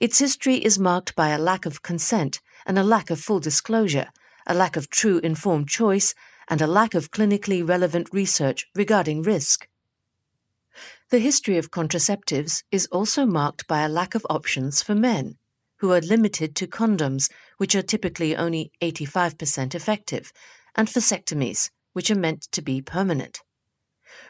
its 0.00 0.18
history 0.18 0.56
is 0.56 0.78
marked 0.78 1.14
by 1.14 1.28
a 1.28 1.38
lack 1.38 1.66
of 1.66 1.82
consent 1.82 2.40
and 2.64 2.78
a 2.78 2.82
lack 2.82 3.10
of 3.10 3.20
full 3.20 3.40
disclosure 3.40 4.08
a 4.48 4.54
lack 4.54 4.76
of 4.76 4.88
true 4.88 5.18
informed 5.18 5.68
choice, 5.68 6.14
and 6.48 6.62
a 6.62 6.66
lack 6.66 6.94
of 6.94 7.10
clinically 7.10 7.66
relevant 7.66 8.08
research 8.12 8.66
regarding 8.74 9.22
risk. 9.22 9.68
The 11.10 11.20
history 11.20 11.56
of 11.56 11.70
contraceptives 11.70 12.64
is 12.70 12.86
also 12.92 13.24
marked 13.24 13.66
by 13.66 13.80
a 13.80 13.88
lack 13.88 14.14
of 14.14 14.26
options 14.28 14.82
for 14.82 14.94
men, 14.94 15.38
who 15.76 15.90
are 15.92 16.02
limited 16.02 16.54
to 16.56 16.66
condoms, 16.66 17.30
which 17.56 17.74
are 17.74 17.80
typically 17.80 18.36
only 18.36 18.72
85% 18.82 19.74
effective, 19.74 20.34
and 20.74 20.86
vasectomies, 20.86 21.70
which 21.94 22.10
are 22.10 22.14
meant 22.14 22.42
to 22.52 22.60
be 22.60 22.82
permanent. 22.82 23.40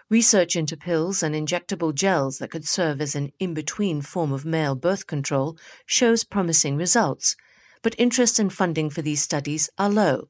Research 0.09 0.55
into 0.55 0.77
pills 0.77 1.21
and 1.21 1.35
injectable 1.35 1.93
gels 1.93 2.39
that 2.39 2.53
could 2.53 2.65
serve 2.65 3.01
as 3.01 3.17
an 3.17 3.33
in 3.41 3.55
between 3.55 4.01
form 4.01 4.33
of 4.33 4.45
male 4.45 4.77
birth 4.77 5.09
control 5.09 5.59
shows 5.85 6.23
promising 6.23 6.77
results, 6.77 7.35
but 7.83 7.97
interest 7.99 8.39
and 8.39 8.53
funding 8.53 8.89
for 8.89 9.03
these 9.03 9.23
studies 9.23 9.69
are 9.79 9.91
low. 9.91 10.29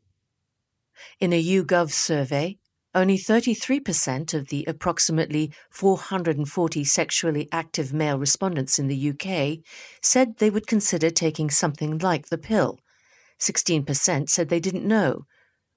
In 1.20 1.34
a 1.34 1.42
YouGov 1.42 1.92
survey, 1.92 2.56
only 2.98 3.16
33% 3.16 4.34
of 4.34 4.48
the 4.48 4.64
approximately 4.66 5.52
440 5.70 6.82
sexually 6.82 7.48
active 7.52 7.92
male 7.92 8.18
respondents 8.18 8.76
in 8.76 8.88
the 8.88 9.10
UK 9.10 9.58
said 10.02 10.38
they 10.38 10.50
would 10.50 10.66
consider 10.66 11.08
taking 11.08 11.48
something 11.48 11.98
like 11.98 12.26
the 12.26 12.36
pill. 12.36 12.80
16% 13.38 14.28
said 14.28 14.48
they 14.48 14.58
didn't 14.58 14.84
know, 14.84 15.26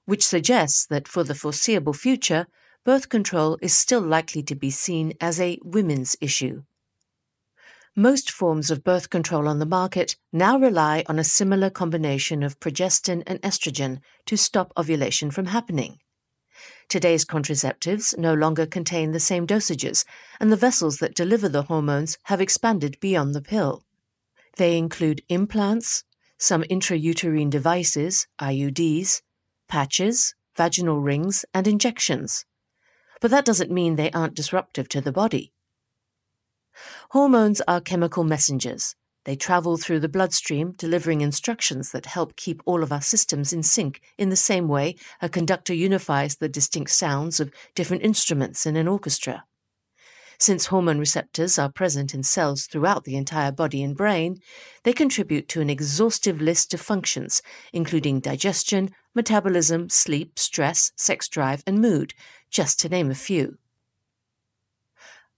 which 0.04 0.26
suggests 0.26 0.84
that 0.86 1.06
for 1.06 1.22
the 1.22 1.34
foreseeable 1.36 1.92
future, 1.92 2.48
birth 2.84 3.08
control 3.08 3.56
is 3.62 3.76
still 3.76 4.02
likely 4.02 4.42
to 4.42 4.56
be 4.56 4.70
seen 4.70 5.12
as 5.20 5.40
a 5.40 5.60
women's 5.62 6.16
issue. 6.20 6.64
Most 7.94 8.32
forms 8.32 8.68
of 8.68 8.82
birth 8.82 9.10
control 9.10 9.46
on 9.46 9.60
the 9.60 9.66
market 9.66 10.16
now 10.32 10.58
rely 10.58 11.04
on 11.06 11.20
a 11.20 11.24
similar 11.38 11.70
combination 11.70 12.42
of 12.42 12.58
progestin 12.58 13.22
and 13.28 13.40
estrogen 13.42 14.00
to 14.26 14.36
stop 14.36 14.72
ovulation 14.76 15.30
from 15.30 15.46
happening. 15.46 16.00
Today's 16.88 17.24
contraceptives 17.24 18.16
no 18.18 18.34
longer 18.34 18.66
contain 18.66 19.12
the 19.12 19.20
same 19.20 19.46
dosages, 19.46 20.04
and 20.40 20.52
the 20.52 20.56
vessels 20.56 20.98
that 20.98 21.14
deliver 21.14 21.48
the 21.48 21.64
hormones 21.64 22.18
have 22.24 22.40
expanded 22.40 22.98
beyond 23.00 23.34
the 23.34 23.42
pill. 23.42 23.84
They 24.56 24.76
include 24.76 25.22
implants, 25.28 26.04
some 26.38 26.62
intrauterine 26.64 27.50
devices, 27.50 28.26
IUDs, 28.40 29.22
patches, 29.68 30.34
vaginal 30.56 31.00
rings, 31.00 31.44
and 31.54 31.66
injections 31.66 32.44
but 33.22 33.30
that 33.30 33.44
doesn't 33.44 33.70
mean 33.70 33.94
they 33.94 34.10
aren't 34.10 34.34
disruptive 34.34 34.88
to 34.88 35.00
the 35.00 35.12
body. 35.12 35.52
Hormones 37.10 37.62
are 37.68 37.80
chemical 37.80 38.24
messengers. 38.24 38.96
They 39.24 39.36
travel 39.36 39.76
through 39.76 40.00
the 40.00 40.08
bloodstream, 40.08 40.72
delivering 40.72 41.20
instructions 41.20 41.92
that 41.92 42.06
help 42.06 42.34
keep 42.34 42.60
all 42.64 42.82
of 42.82 42.92
our 42.92 43.02
systems 43.02 43.52
in 43.52 43.62
sync 43.62 44.00
in 44.18 44.30
the 44.30 44.36
same 44.36 44.66
way 44.66 44.96
a 45.20 45.28
conductor 45.28 45.74
unifies 45.74 46.36
the 46.36 46.48
distinct 46.48 46.90
sounds 46.90 47.38
of 47.38 47.52
different 47.74 48.02
instruments 48.02 48.66
in 48.66 48.76
an 48.76 48.88
orchestra. 48.88 49.44
Since 50.38 50.66
hormone 50.66 50.98
receptors 50.98 51.56
are 51.56 51.70
present 51.70 52.14
in 52.14 52.24
cells 52.24 52.66
throughout 52.66 53.04
the 53.04 53.14
entire 53.14 53.52
body 53.52 53.80
and 53.80 53.96
brain, 53.96 54.40
they 54.82 54.92
contribute 54.92 55.46
to 55.50 55.60
an 55.60 55.70
exhaustive 55.70 56.40
list 56.40 56.74
of 56.74 56.80
functions, 56.80 57.42
including 57.72 58.18
digestion, 58.18 58.90
metabolism, 59.14 59.88
sleep, 59.88 60.40
stress, 60.40 60.90
sex 60.96 61.28
drive, 61.28 61.62
and 61.64 61.80
mood, 61.80 62.12
just 62.50 62.80
to 62.80 62.88
name 62.88 63.08
a 63.08 63.14
few. 63.14 63.56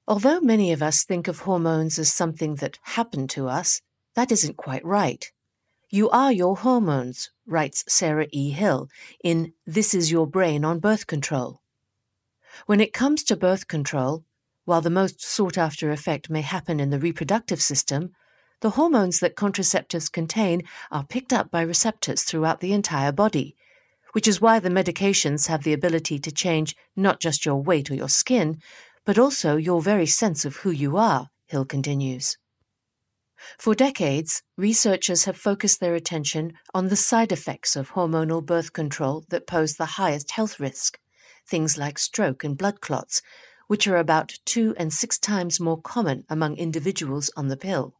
Although 0.07 0.41
many 0.41 0.71
of 0.71 0.83
us 0.83 1.03
think 1.03 1.29
of 1.29 1.41
hormones 1.41 1.99
as 1.99 2.13
something 2.13 2.57
that 2.57 2.79
happen 2.83 3.27
to 3.29 3.49
us, 3.49 3.81
that 4.15 4.31
isn't 4.31 4.59
quite 4.59 4.85
right. 4.85 5.33
You 5.89 6.11
are 6.11 6.31
your 6.31 6.57
hormones, 6.57 7.31
writes 7.47 7.85
Sarah 7.89 8.27
E. 8.31 8.51
Hill 8.51 8.91
in 9.23 9.55
This 9.67 9.95
Is 9.95 10.13
Your 10.13 10.27
Brain 10.27 10.63
on 10.63 10.79
Birth 10.79 11.07
Control. 11.07 11.63
When 12.67 12.83
it 12.83 12.93
comes 12.93 13.25
to 13.25 13.37
birth 13.37 13.67
control, 13.67 14.25
while 14.67 14.83
the 14.83 14.91
most 14.91 15.23
sought 15.23 15.57
after 15.57 15.91
effect 15.91 16.29
may 16.29 16.43
happen 16.43 16.81
in 16.81 16.91
the 16.91 16.99
reproductive 16.99 17.63
system, 17.63 18.11
the 18.61 18.71
hormones 18.71 19.21
that 19.21 19.37
contraceptives 19.37 20.13
contain 20.13 20.65
are 20.91 21.07
picked 21.07 21.33
up 21.33 21.51
by 21.51 21.63
receptors 21.63 22.25
throughout 22.25 22.61
the 22.61 22.75
entire 22.75 23.13
body, 23.13 23.57
which 24.13 24.29
is 24.29 24.41
why 24.41 24.59
the 24.59 24.69
medications 24.69 25.47
have 25.47 25.65
the 25.65 25.73
ability 25.73 26.19
to 26.19 26.31
change 26.31 26.77
not 26.95 27.21
just 27.21 27.47
your 27.47 27.63
weight 27.63 27.91
or 27.91 27.95
your 27.95 28.09
skin, 28.09 28.61
but 29.05 29.19
also 29.19 29.57
your 29.57 29.83
very 29.83 30.07
sense 30.07 30.45
of 30.45 30.57
who 30.57 30.71
you 30.71 30.97
are, 30.97 31.29
Hill 31.47 31.65
continues. 31.65 32.37
For 33.59 33.75
decades, 33.75 34.43
researchers 34.57 35.25
have 35.25 35.37
focused 35.37 35.81
their 35.81 35.95
attention 35.95 36.55
on 36.73 36.89
the 36.89 36.97
side 36.97 37.31
effects 37.31 37.77
of 37.77 37.91
hormonal 37.91 38.45
birth 38.45 38.73
control 38.73 39.25
that 39.29 39.47
pose 39.47 39.75
the 39.75 40.01
highest 40.01 40.31
health 40.31 40.59
risk, 40.59 40.99
things 41.47 41.77
like 41.77 41.99
stroke 41.99 42.43
and 42.43 42.57
blood 42.57 42.81
clots, 42.81 43.21
which 43.67 43.87
are 43.87 43.97
about 43.97 44.39
two 44.45 44.75
and 44.79 44.93
six 44.93 45.19
times 45.19 45.61
more 45.61 45.81
common 45.81 46.25
among 46.29 46.57
individuals 46.57 47.31
on 47.37 47.49
the 47.49 47.57
pill. 47.57 47.95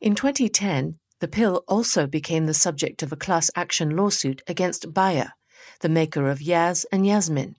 In 0.00 0.14
2010, 0.14 0.98
the 1.20 1.28
pill 1.28 1.62
also 1.68 2.06
became 2.06 2.46
the 2.46 2.54
subject 2.54 3.02
of 3.02 3.12
a 3.12 3.16
class 3.16 3.50
action 3.54 3.90
lawsuit 3.96 4.42
against 4.46 4.92
Bayer, 4.92 5.32
the 5.80 5.88
maker 5.88 6.28
of 6.28 6.40
Yaz 6.40 6.84
and 6.90 7.06
Yasmin. 7.06 7.56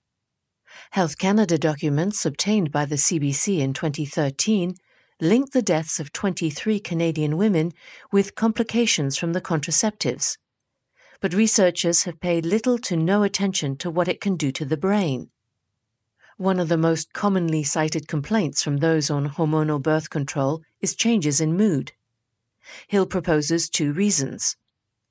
Health 0.92 1.18
Canada 1.18 1.58
documents 1.58 2.26
obtained 2.26 2.72
by 2.72 2.86
the 2.86 2.96
CBC 2.96 3.60
in 3.60 3.74
2013 3.74 4.76
linked 5.22 5.54
the 5.54 5.62
deaths 5.62 6.00
of 6.00 6.12
23 6.12 6.80
Canadian 6.80 7.38
women 7.38 7.72
with 8.12 8.36
complications 8.36 9.18
from 9.18 9.34
the 9.34 9.42
contraceptives. 9.42 10.38
But 11.20 11.34
researchers 11.34 12.04
have 12.04 12.20
paid 12.20 12.46
little 12.46 12.78
to 12.80 12.98
no 12.98 13.24
attention 13.24 13.78
to 13.78 13.92
what 13.92 14.08
it 14.08 14.20
can 14.20 14.36
do 14.36 14.52
to 14.52 14.66
the 14.66 14.78
brain. 14.78 15.30
One 16.38 16.60
of 16.60 16.70
the 16.70 16.78
most 16.78 17.14
commonly 17.14 17.64
cited 17.64 18.08
complaints 18.08 18.64
from 18.64 18.78
those 18.78 19.12
on 19.12 19.30
hormonal 19.30 19.82
birth 19.82 20.10
control 20.10 20.64
is 20.82 20.96
changes 20.96 21.40
in 21.40 21.56
mood. 21.56 21.92
Hill 22.88 23.06
proposes 23.06 23.70
two 23.70 23.94
reasons. 23.94 24.58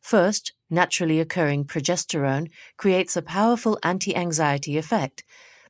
First, 0.00 0.52
naturally 0.68 1.20
occurring 1.20 1.66
progesterone 1.66 2.50
creates 2.76 3.16
a 3.16 3.22
powerful 3.22 3.78
anti 3.82 4.16
anxiety 4.16 4.76
effect, 4.76 5.22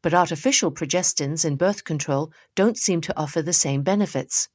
but 0.02 0.14
artificial 0.14 0.70
progestins 0.70 1.44
in 1.44 1.56
birth 1.56 1.84
control 1.84 2.32
don't 2.54 2.78
seem 2.78 3.00
to 3.00 3.18
offer 3.18 3.42
the 3.42 3.52
same 3.52 3.82
benefits. 3.82 4.48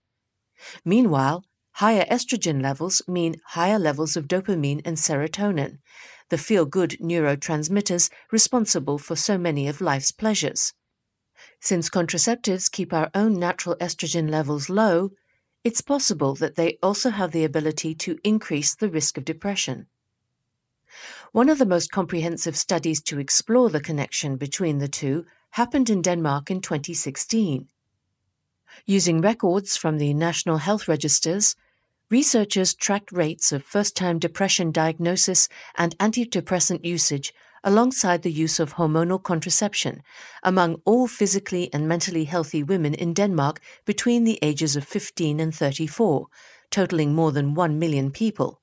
Meanwhile, 0.84 1.44
higher 1.74 2.06
estrogen 2.06 2.62
levels 2.62 3.02
mean 3.08 3.36
higher 3.48 3.78
levels 3.78 4.16
of 4.16 4.28
dopamine 4.28 4.82
and 4.86 4.98
serotonin, 4.98 5.80
the 6.30 6.38
feel 6.38 6.66
good 6.66 6.98
neurotransmitters 7.02 8.10
responsible 8.32 8.98
for 8.98 9.16
so 9.16 9.38
many 9.38 9.68
of 9.68 9.82
life's 9.82 10.12
pleasures. 10.12 10.74
Since 11.60 11.90
contraceptives 11.90 12.72
keep 12.72 12.94
our 12.94 13.12
own 13.14 13.38
natural 13.38 13.75
estrogen 13.82 14.30
levels 14.30 14.70
low, 14.70 15.12
it's 15.64 15.82
possible 15.82 16.36
that 16.36 16.56
they 16.56 16.78
also 16.82 17.10
have 17.10 17.32
the 17.32 17.44
ability 17.44 17.96
to 17.96 18.18
increase 18.24 18.75
the 18.75 18.90
risk 18.90 19.18
of 19.18 19.25
depression. 19.25 19.88
One 21.32 21.50
of 21.50 21.58
the 21.58 21.66
most 21.66 21.92
comprehensive 21.92 22.56
studies 22.56 23.02
to 23.04 23.20
explore 23.20 23.70
the 23.70 23.82
connection 23.82 24.38
between 24.38 24.78
the 24.78 24.88
two 24.88 25.25
happened 25.56 25.90
in 25.90 26.02
Denmark 26.02 26.52
in 26.52 26.60
2016. 26.60 27.70
Using 28.86 29.22
records 29.22 29.78
from 29.78 30.00
the 30.00 30.14
National 30.14 30.58
Health 30.58 30.90
Registers, 30.90 31.56
researchers 32.10 32.74
tracked 32.74 33.14
rates 33.14 33.54
of 33.54 33.64
first 33.64 33.96
time 33.96 34.20
depression 34.20 34.74
diagnosis 34.74 35.48
and 35.78 35.98
antidepressant 35.98 36.84
usage 36.84 37.34
alongside 37.64 38.22
the 38.22 38.34
use 38.34 38.60
of 38.60 38.74
hormonal 38.74 39.24
contraception 39.24 40.04
among 40.44 40.82
all 40.84 41.08
physically 41.08 41.70
and 41.72 41.88
mentally 41.88 42.26
healthy 42.26 42.62
women 42.62 42.94
in 42.94 43.14
Denmark 43.14 43.62
between 43.86 44.26
the 44.26 44.38
ages 44.42 44.76
of 44.76 44.84
15 44.86 45.40
and 45.40 45.56
34, 45.56 46.28
totaling 46.70 47.16
more 47.16 47.32
than 47.32 47.54
1 47.54 47.80
million 47.80 48.12
people. 48.12 48.60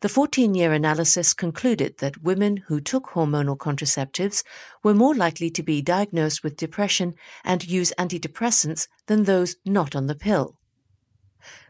The 0.00 0.08
14 0.08 0.54
year 0.54 0.72
analysis 0.72 1.34
concluded 1.34 1.98
that 1.98 2.22
women 2.22 2.56
who 2.68 2.80
took 2.80 3.08
hormonal 3.08 3.58
contraceptives 3.58 4.42
were 4.82 4.94
more 4.94 5.14
likely 5.14 5.50
to 5.50 5.62
be 5.62 5.82
diagnosed 5.82 6.42
with 6.42 6.56
depression 6.56 7.12
and 7.44 7.68
use 7.68 7.92
antidepressants 7.98 8.88
than 9.08 9.24
those 9.24 9.56
not 9.66 9.94
on 9.94 10.06
the 10.06 10.14
pill. 10.14 10.56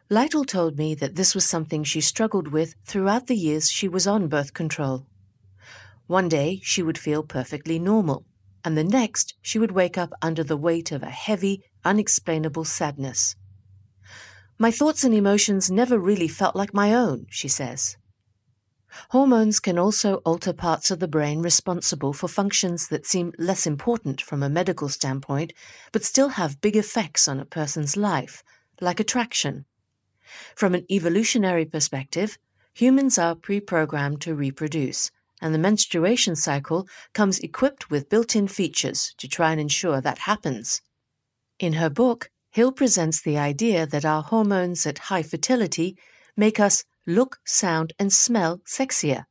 Lytle 0.09 0.45
told 0.45 0.79
me 0.79 0.95
that 0.95 1.17
this 1.17 1.35
was 1.35 1.45
something 1.45 1.83
she 1.83 2.01
struggled 2.01 2.49
with 2.49 2.77
throughout 2.85 3.27
the 3.27 3.35
years 3.35 3.69
she 3.69 3.89
was 3.89 4.07
on 4.07 4.29
birth 4.29 4.55
control. 4.55 5.07
One 6.07 6.29
day 6.29 6.61
she 6.63 6.85
would 6.85 6.99
feel 6.99 7.25
perfectly 7.25 7.81
normal, 7.81 8.27
and 8.65 8.79
the 8.79 8.85
next 8.85 9.35
she 9.43 9.59
would 9.59 9.73
wake 9.73 9.99
up 9.99 10.13
under 10.23 10.45
the 10.45 10.57
weight 10.57 10.93
of 10.93 11.03
a 11.03 11.11
heavy, 11.11 11.65
unexplainable 11.85 12.65
sadness. 12.65 13.35
My 14.57 14.71
thoughts 14.71 15.03
and 15.03 15.15
emotions 15.15 15.69
never 15.69 15.99
really 15.99 16.29
felt 16.29 16.55
like 16.55 16.73
my 16.73 16.95
own, 16.95 17.27
she 17.29 17.49
says. 17.49 17.97
Hormones 19.11 19.61
can 19.61 19.79
also 19.79 20.17
alter 20.25 20.53
parts 20.53 20.91
of 20.91 20.99
the 20.99 21.09
brain 21.09 21.43
responsible 21.43 22.13
for 22.13 22.29
functions 22.29 22.89
that 22.89 23.07
seem 23.07 23.33
less 23.39 23.67
important 23.67 24.21
from 24.21 24.43
a 24.43 24.49
medical 24.49 24.89
standpoint, 24.89 25.53
but 25.93 26.05
still 26.05 26.31
have 26.31 26.61
big 26.61 26.77
effects 26.77 27.29
on 27.29 27.41
a 27.41 27.45
person's 27.45 27.97
life, 27.97 28.43
like 28.81 29.01
attraction. 29.01 29.65
From 30.55 30.75
an 30.75 30.87
evolutionary 30.91 31.65
perspective, 31.65 32.39
humans 32.73 33.19
are 33.19 33.35
pre 33.35 33.61
programmed 33.61 34.21
to 34.23 34.35
reproduce, 34.35 35.11
and 35.41 35.55
the 35.55 35.59
menstruation 35.59 36.37
cycle 36.37 36.87
comes 37.13 37.39
equipped 37.41 37.91
with 37.91 38.09
built 38.09 38.37
in 38.37 38.49
features 38.49 39.15
to 39.19 39.29
try 39.29 39.53
and 39.53 39.61
ensure 39.61 40.01
that 40.01 40.19
happens. 40.19 40.83
In 41.59 41.75
her 41.75 41.91
book, 41.91 42.31
Hill 42.53 42.73
presents 42.73 43.23
the 43.23 43.39
idea 43.39 43.87
that 43.87 44.05
our 44.05 44.23
hormones 44.23 44.85
at 44.85 44.99
high 44.99 45.23
fertility 45.23 45.97
make 46.37 46.59
us 46.59 46.85
look, 47.15 47.39
sound, 47.45 47.93
and 47.99 48.13
smell 48.13 48.61
sexier. 48.67 49.27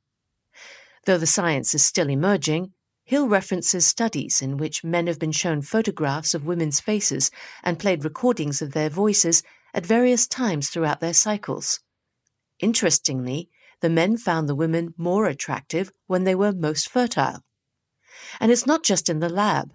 Though 1.05 1.17
the 1.17 1.27
science 1.27 1.73
is 1.73 1.85
still 1.85 2.09
emerging, 2.09 2.73
Hill 3.09 3.27
references 3.27 3.87
studies 3.87 4.39
in 4.39 4.57
which 4.57 4.83
men 4.83 5.07
have 5.07 5.17
been 5.17 5.31
shown 5.31 5.63
photographs 5.63 6.35
of 6.35 6.45
women's 6.45 6.79
faces 6.79 7.31
and 7.63 7.79
played 7.79 8.03
recordings 8.03 8.61
of 8.61 8.73
their 8.73 8.87
voices 8.87 9.41
at 9.73 9.83
various 9.83 10.27
times 10.27 10.69
throughout 10.69 10.99
their 10.99 11.15
cycles. 11.15 11.79
Interestingly, 12.59 13.49
the 13.81 13.89
men 13.89 14.15
found 14.15 14.47
the 14.47 14.53
women 14.53 14.93
more 14.95 15.25
attractive 15.25 15.91
when 16.05 16.23
they 16.23 16.35
were 16.35 16.51
most 16.51 16.87
fertile. 16.87 17.43
And 18.39 18.51
it's 18.51 18.67
not 18.67 18.83
just 18.83 19.09
in 19.09 19.21
the 19.21 19.27
lab. 19.27 19.73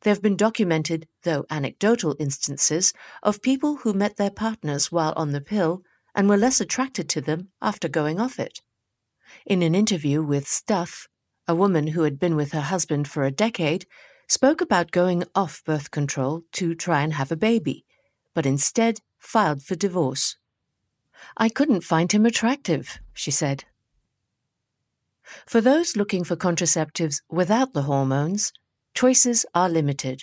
There 0.00 0.14
have 0.14 0.22
been 0.22 0.36
documented, 0.36 1.06
though 1.22 1.44
anecdotal, 1.50 2.16
instances 2.18 2.94
of 3.22 3.42
people 3.42 3.76
who 3.76 3.92
met 3.92 4.16
their 4.16 4.30
partners 4.30 4.90
while 4.90 5.12
on 5.16 5.32
the 5.32 5.42
pill 5.42 5.82
and 6.20 6.28
were 6.28 6.36
less 6.36 6.60
attracted 6.60 7.08
to 7.08 7.22
them 7.22 7.48
after 7.62 7.88
going 7.88 8.20
off 8.20 8.38
it. 8.38 8.60
In 9.46 9.62
an 9.62 9.74
interview 9.74 10.22
with 10.22 10.46
Stuff, 10.46 11.08
a 11.48 11.54
woman 11.54 11.86
who 11.86 12.02
had 12.02 12.18
been 12.18 12.36
with 12.36 12.52
her 12.52 12.60
husband 12.60 13.08
for 13.08 13.24
a 13.24 13.30
decade 13.30 13.86
spoke 14.28 14.60
about 14.60 14.90
going 14.90 15.24
off 15.34 15.62
birth 15.64 15.90
control 15.90 16.42
to 16.52 16.74
try 16.74 17.00
and 17.00 17.14
have 17.14 17.32
a 17.32 17.36
baby, 17.36 17.86
but 18.34 18.44
instead 18.44 19.00
filed 19.18 19.62
for 19.62 19.76
divorce. 19.76 20.36
I 21.38 21.48
couldn't 21.48 21.84
find 21.84 22.12
him 22.12 22.26
attractive, 22.26 22.98
she 23.14 23.30
said. 23.30 23.64
For 25.46 25.62
those 25.62 25.96
looking 25.96 26.22
for 26.22 26.36
contraceptives 26.36 27.22
without 27.30 27.72
the 27.72 27.84
hormones, 27.84 28.52
choices 28.92 29.46
are 29.54 29.70
limited. 29.70 30.20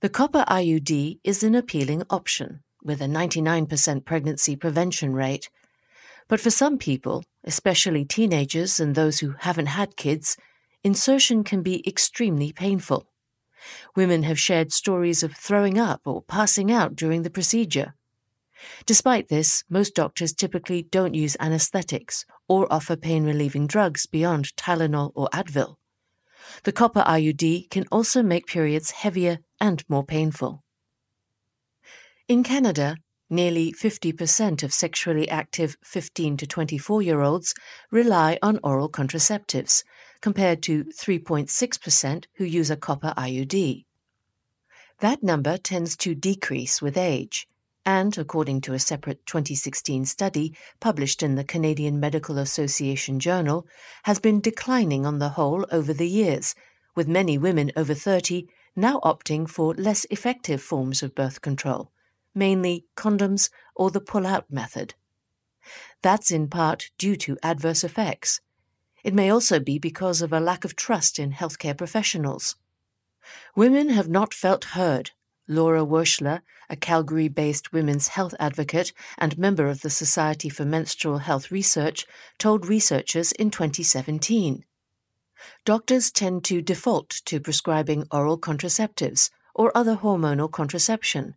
The 0.00 0.08
copper 0.08 0.44
IUD 0.46 1.18
is 1.24 1.42
an 1.42 1.56
appealing 1.56 2.04
option, 2.08 2.62
with 2.84 3.00
a 3.00 3.06
99% 3.06 4.04
pregnancy 4.04 4.56
prevention 4.56 5.12
rate. 5.12 5.48
But 6.28 6.40
for 6.40 6.50
some 6.50 6.78
people, 6.78 7.24
especially 7.44 8.04
teenagers 8.04 8.80
and 8.80 8.94
those 8.94 9.20
who 9.20 9.34
haven't 9.38 9.66
had 9.66 9.96
kids, 9.96 10.36
insertion 10.84 11.44
can 11.44 11.62
be 11.62 11.86
extremely 11.86 12.52
painful. 12.52 13.06
Women 13.94 14.24
have 14.24 14.40
shared 14.40 14.72
stories 14.72 15.22
of 15.22 15.36
throwing 15.36 15.78
up 15.78 16.00
or 16.04 16.22
passing 16.22 16.72
out 16.72 16.96
during 16.96 17.22
the 17.22 17.30
procedure. 17.30 17.94
Despite 18.86 19.28
this, 19.28 19.64
most 19.68 19.94
doctors 19.94 20.32
typically 20.32 20.82
don't 20.82 21.14
use 21.14 21.36
anesthetics 21.40 22.24
or 22.48 22.72
offer 22.72 22.96
pain 22.96 23.24
relieving 23.24 23.66
drugs 23.66 24.06
beyond 24.06 24.54
Tylenol 24.56 25.12
or 25.14 25.28
Advil. 25.32 25.76
The 26.64 26.72
copper 26.72 27.02
IUD 27.02 27.70
can 27.70 27.84
also 27.90 28.22
make 28.22 28.46
periods 28.46 28.90
heavier 28.90 29.38
and 29.60 29.84
more 29.88 30.04
painful. 30.04 30.62
In 32.28 32.44
Canada, 32.44 32.96
nearly 33.28 33.72
50% 33.72 34.62
of 34.62 34.72
sexually 34.72 35.28
active 35.28 35.76
15 35.82 36.36
to 36.36 36.46
24 36.46 37.02
year 37.02 37.20
olds 37.20 37.52
rely 37.90 38.38
on 38.40 38.60
oral 38.62 38.88
contraceptives, 38.88 39.82
compared 40.20 40.62
to 40.62 40.84
3.6% 40.84 42.24
who 42.36 42.44
use 42.44 42.70
a 42.70 42.76
copper 42.76 43.12
IUD. 43.16 43.84
That 45.00 45.22
number 45.22 45.58
tends 45.58 45.96
to 45.96 46.14
decrease 46.14 46.80
with 46.80 46.96
age, 46.96 47.48
and 47.84 48.16
according 48.16 48.60
to 48.62 48.72
a 48.72 48.78
separate 48.78 49.26
2016 49.26 50.04
study 50.06 50.54
published 50.78 51.24
in 51.24 51.34
the 51.34 51.44
Canadian 51.44 51.98
Medical 51.98 52.38
Association 52.38 53.18
Journal, 53.18 53.66
has 54.04 54.20
been 54.20 54.40
declining 54.40 55.04
on 55.04 55.18
the 55.18 55.30
whole 55.30 55.66
over 55.72 55.92
the 55.92 56.08
years, 56.08 56.54
with 56.94 57.08
many 57.08 57.36
women 57.36 57.72
over 57.76 57.94
30 57.94 58.46
now 58.76 59.00
opting 59.00 59.50
for 59.50 59.74
less 59.74 60.06
effective 60.08 60.62
forms 60.62 61.02
of 61.02 61.16
birth 61.16 61.40
control, 61.40 61.90
mainly 62.34 62.86
condoms 62.96 63.50
or 63.74 63.90
the 63.90 64.00
pull 64.00 64.26
out 64.26 64.50
method. 64.50 64.94
That's 66.02 66.30
in 66.30 66.48
part 66.48 66.90
due 66.98 67.16
to 67.16 67.38
adverse 67.42 67.84
effects. 67.84 68.40
It 69.04 69.14
may 69.14 69.30
also 69.30 69.60
be 69.60 69.78
because 69.78 70.22
of 70.22 70.32
a 70.32 70.40
lack 70.40 70.64
of 70.64 70.76
trust 70.76 71.18
in 71.18 71.32
healthcare 71.32 71.76
professionals. 71.76 72.56
Women 73.54 73.90
have 73.90 74.08
not 74.08 74.34
felt 74.34 74.76
heard 74.76 75.12
Laura 75.48 75.84
Wershler, 75.84 76.40
a 76.70 76.76
Calgary 76.76 77.28
based 77.28 77.72
women's 77.72 78.08
health 78.08 78.34
advocate 78.38 78.92
and 79.18 79.36
member 79.36 79.66
of 79.66 79.82
the 79.82 79.90
Society 79.90 80.48
for 80.48 80.64
Menstrual 80.64 81.18
Health 81.18 81.50
Research, 81.50 82.06
told 82.38 82.66
researchers 82.66 83.32
in 83.32 83.50
2017. 83.50 84.64
Doctors 85.64 86.10
tend 86.10 86.44
to 86.44 86.62
default 86.62 87.10
to 87.24 87.40
prescribing 87.40 88.06
oral 88.10 88.38
contraceptives 88.38 89.30
or 89.54 89.76
other 89.76 89.96
hormonal 89.96 90.50
contraception. 90.50 91.34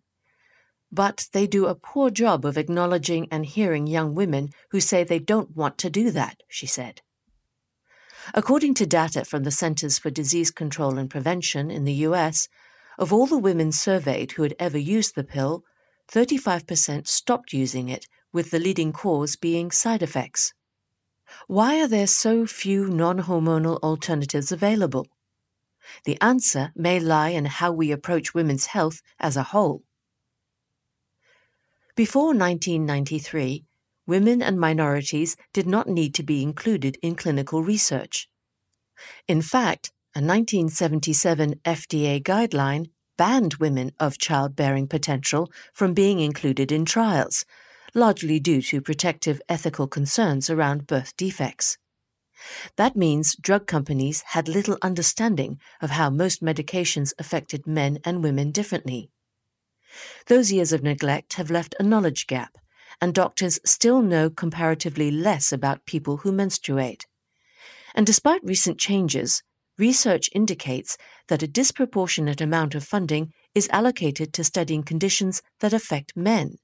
But 0.96 1.28
they 1.34 1.46
do 1.46 1.66
a 1.66 1.76
poor 1.76 2.10
job 2.10 2.46
of 2.46 2.58
acknowledging 2.58 3.28
and 3.30 3.46
hearing 3.46 3.86
young 3.86 4.16
women 4.16 4.52
who 4.70 4.80
say 4.80 5.04
they 5.04 5.20
don't 5.20 5.54
want 5.54 5.78
to 5.80 5.90
do 5.90 6.10
that, 6.12 6.42
she 6.48 6.66
said. 6.66 7.02
According 8.34 8.76
to 8.76 8.86
data 8.86 9.26
from 9.26 9.44
the 9.44 9.52
Centers 9.52 10.00
for 10.00 10.10
Disease 10.10 10.52
Control 10.52 10.98
and 10.98 11.10
Prevention 11.10 11.70
in 11.70 11.84
the 11.84 12.06
US, 12.08 12.48
of 12.98 13.12
all 13.12 13.28
the 13.28 13.38
women 13.38 13.74
surveyed 13.74 14.32
who 14.32 14.44
had 14.44 14.56
ever 14.58 14.78
used 14.78 15.16
the 15.16 15.26
pill, 15.26 15.66
35% 16.14 17.10
stopped 17.10 17.52
using 17.52 17.90
it, 17.90 18.08
with 18.32 18.52
the 18.52 18.60
leading 18.60 18.94
cause 18.94 19.36
being 19.36 19.72
side 19.72 20.02
effects. 20.02 20.54
Why 21.48 21.82
are 21.82 21.90
there 21.90 22.08
so 22.08 22.46
few 22.46 22.88
non 22.88 23.24
hormonal 23.24 23.82
alternatives 23.84 24.50
available? 24.50 25.08
The 26.06 26.18
answer 26.22 26.72
may 26.74 27.02
lie 27.02 27.32
in 27.32 27.44
how 27.44 27.74
we 27.74 27.92
approach 27.92 28.34
women's 28.34 28.68
health 28.68 29.02
as 29.20 29.36
a 29.36 29.44
whole. 29.52 29.84
Before 31.96 32.34
1993, 32.36 33.64
women 34.06 34.42
and 34.42 34.60
minorities 34.60 35.38
did 35.54 35.66
not 35.66 35.88
need 35.88 36.14
to 36.16 36.24
be 36.24 36.44
included 36.44 36.98
in 37.02 37.16
clinical 37.16 37.64
research. 37.64 38.28
In 39.30 39.42
fact, 39.42 39.94
a 40.14 40.20
1977 40.20 41.56
FDA 41.64 42.22
guideline 42.22 42.90
banned 43.16 43.56
women 43.56 43.94
of 43.98 44.18
childbearing 44.18 44.90
potential 44.90 45.50
from 45.74 45.94
being 45.94 46.20
included 46.20 46.70
in 46.70 46.84
trials, 46.84 47.46
largely 47.94 48.42
due 48.42 48.62
to 48.64 48.82
protective 48.82 49.42
ethical 49.48 49.88
concerns 49.88 50.50
around 50.50 50.88
birth 50.88 51.16
defects. 51.16 51.78
That 52.76 52.98
means 52.98 53.38
drug 53.38 53.68
companies 53.68 54.22
had 54.22 54.50
little 54.50 54.78
understanding 54.82 55.62
of 55.82 55.92
how 55.92 56.10
most 56.10 56.44
medications 56.44 57.14
affected 57.18 57.66
men 57.66 58.00
and 58.04 58.22
women 58.22 58.52
differently. 58.52 59.12
Those 60.28 60.52
years 60.52 60.74
of 60.74 60.84
neglect 60.84 61.34
have 61.34 61.52
left 61.52 61.76
a 61.80 61.84
knowledge 61.84 62.28
gap, 62.28 62.58
and 63.02 63.14
doctors 63.14 63.60
still 63.66 64.02
know 64.02 64.30
comparatively 64.30 65.12
less 65.12 65.52
about 65.52 65.86
people 65.86 66.18
who 66.18 66.32
menstruate. 66.32 67.06
And 67.94 68.06
despite 68.06 68.44
recent 68.44 68.80
changes, 68.80 69.42
research 69.78 70.30
indicates 70.34 70.98
that 71.28 71.44
a 71.44 71.48
disproportionate 71.48 72.42
amount 72.42 72.76
of 72.76 72.84
funding 72.84 73.32
is 73.54 73.70
allocated 73.72 74.34
to 74.34 74.44
studying 74.44 74.84
conditions 74.84 75.42
that 75.60 75.74
affect 75.74 76.16
men. 76.16 76.56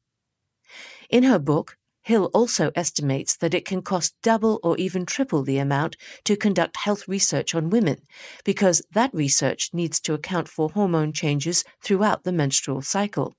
In 1.10 1.24
her 1.24 1.40
book, 1.40 1.78
Hill 2.04 2.32
also 2.34 2.72
estimates 2.76 3.38
that 3.38 3.54
it 3.54 3.64
can 3.64 3.84
cost 3.84 4.16
double 4.24 4.60
or 4.64 4.76
even 4.78 5.06
triple 5.06 5.44
the 5.44 5.60
amount 5.60 5.98
to 6.24 6.36
conduct 6.36 6.78
health 6.78 7.08
research 7.08 7.54
on 7.54 7.70
women, 7.70 7.98
because 8.44 8.82
that 8.92 9.14
research 9.14 9.70
needs 9.72 10.00
to 10.02 10.14
account 10.14 10.48
for 10.48 10.70
hormone 10.70 11.14
changes 11.14 11.64
throughout 11.84 12.24
the 12.24 12.32
menstrual 12.32 12.82
cycle. 12.82 13.36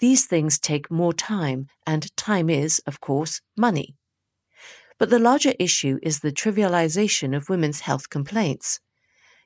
These 0.00 0.26
things 0.26 0.58
take 0.58 0.90
more 0.90 1.12
time, 1.12 1.68
and 1.86 2.14
time 2.16 2.50
is, 2.50 2.80
of 2.86 3.00
course, 3.00 3.40
money. 3.56 3.94
But 4.98 5.10
the 5.10 5.20
larger 5.20 5.54
issue 5.58 5.98
is 6.02 6.20
the 6.20 6.32
trivialization 6.32 7.36
of 7.36 7.48
women's 7.48 7.80
health 7.80 8.10
complaints. 8.10 8.80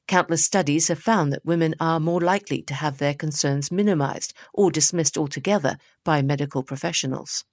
Countless 0.07 0.45
studies 0.45 0.89
have 0.89 0.99
found 0.99 1.31
that 1.33 1.45
women 1.45 1.75
are 1.79 2.01
more 2.01 2.23
likely 2.23 2.63
to 2.63 2.75
have 2.75 2.97
their 2.97 3.13
concerns 3.13 3.71
minimized 3.71 4.33
or 4.55 4.71
dismissed 4.71 5.19
altogether 5.19 5.77
by 6.05 6.23
medical 6.23 6.63
professionals. 6.63 7.45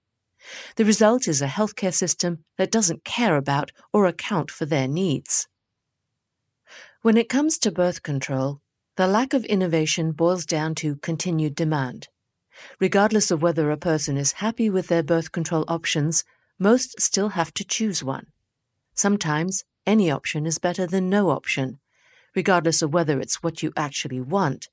The 0.75 0.85
result 0.85 1.27
is 1.27 1.41
a 1.41 1.47
healthcare 1.47 1.93
system 1.93 2.43
that 2.57 2.71
doesn't 2.71 3.03
care 3.03 3.35
about 3.35 3.71
or 3.93 4.05
account 4.05 4.51
for 4.51 4.65
their 4.65 4.87
needs. 4.87 5.47
When 7.01 7.17
it 7.17 7.29
comes 7.29 7.57
to 7.59 7.71
birth 7.71 8.03
control, 8.03 8.61
the 8.97 9.07
lack 9.07 9.33
of 9.33 9.45
innovation 9.45 10.11
boils 10.11 10.45
down 10.45 10.75
to 10.75 10.95
continued 10.97 11.55
demand. 11.55 12.07
Regardless 12.79 13.31
of 13.31 13.41
whether 13.41 13.69
a 13.69 13.77
person 13.77 14.17
is 14.17 14.33
happy 14.33 14.69
with 14.69 14.87
their 14.87 15.03
birth 15.03 15.31
control 15.31 15.65
options, 15.67 16.23
most 16.57 16.99
still 17.01 17.29
have 17.29 17.53
to 17.55 17.65
choose 17.65 18.03
one. 18.03 18.27
Sometimes 18.93 19.65
any 19.85 20.09
option 20.09 20.45
is 20.45 20.57
better 20.57 20.87
than 20.87 21.09
no 21.09 21.29
option, 21.29 21.79
regardless 22.33 22.81
of 22.81 22.93
whether 22.93 23.19
it's 23.19 23.43
what 23.43 23.61
you 23.61 23.73
actually 23.75 24.21
want. 24.21 24.69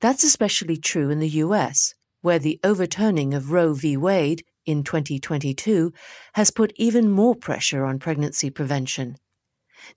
That's 0.00 0.24
especially 0.24 0.78
true 0.78 1.10
in 1.10 1.18
the 1.18 1.28
US, 1.28 1.94
where 2.22 2.38
the 2.38 2.58
overturning 2.64 3.34
of 3.34 3.52
Roe 3.52 3.74
v. 3.74 3.96
Wade 3.96 4.44
in 4.66 4.82
2022 4.82 5.92
has 6.34 6.50
put 6.50 6.72
even 6.76 7.10
more 7.10 7.34
pressure 7.34 7.84
on 7.84 7.98
pregnancy 7.98 8.50
prevention. 8.50 9.16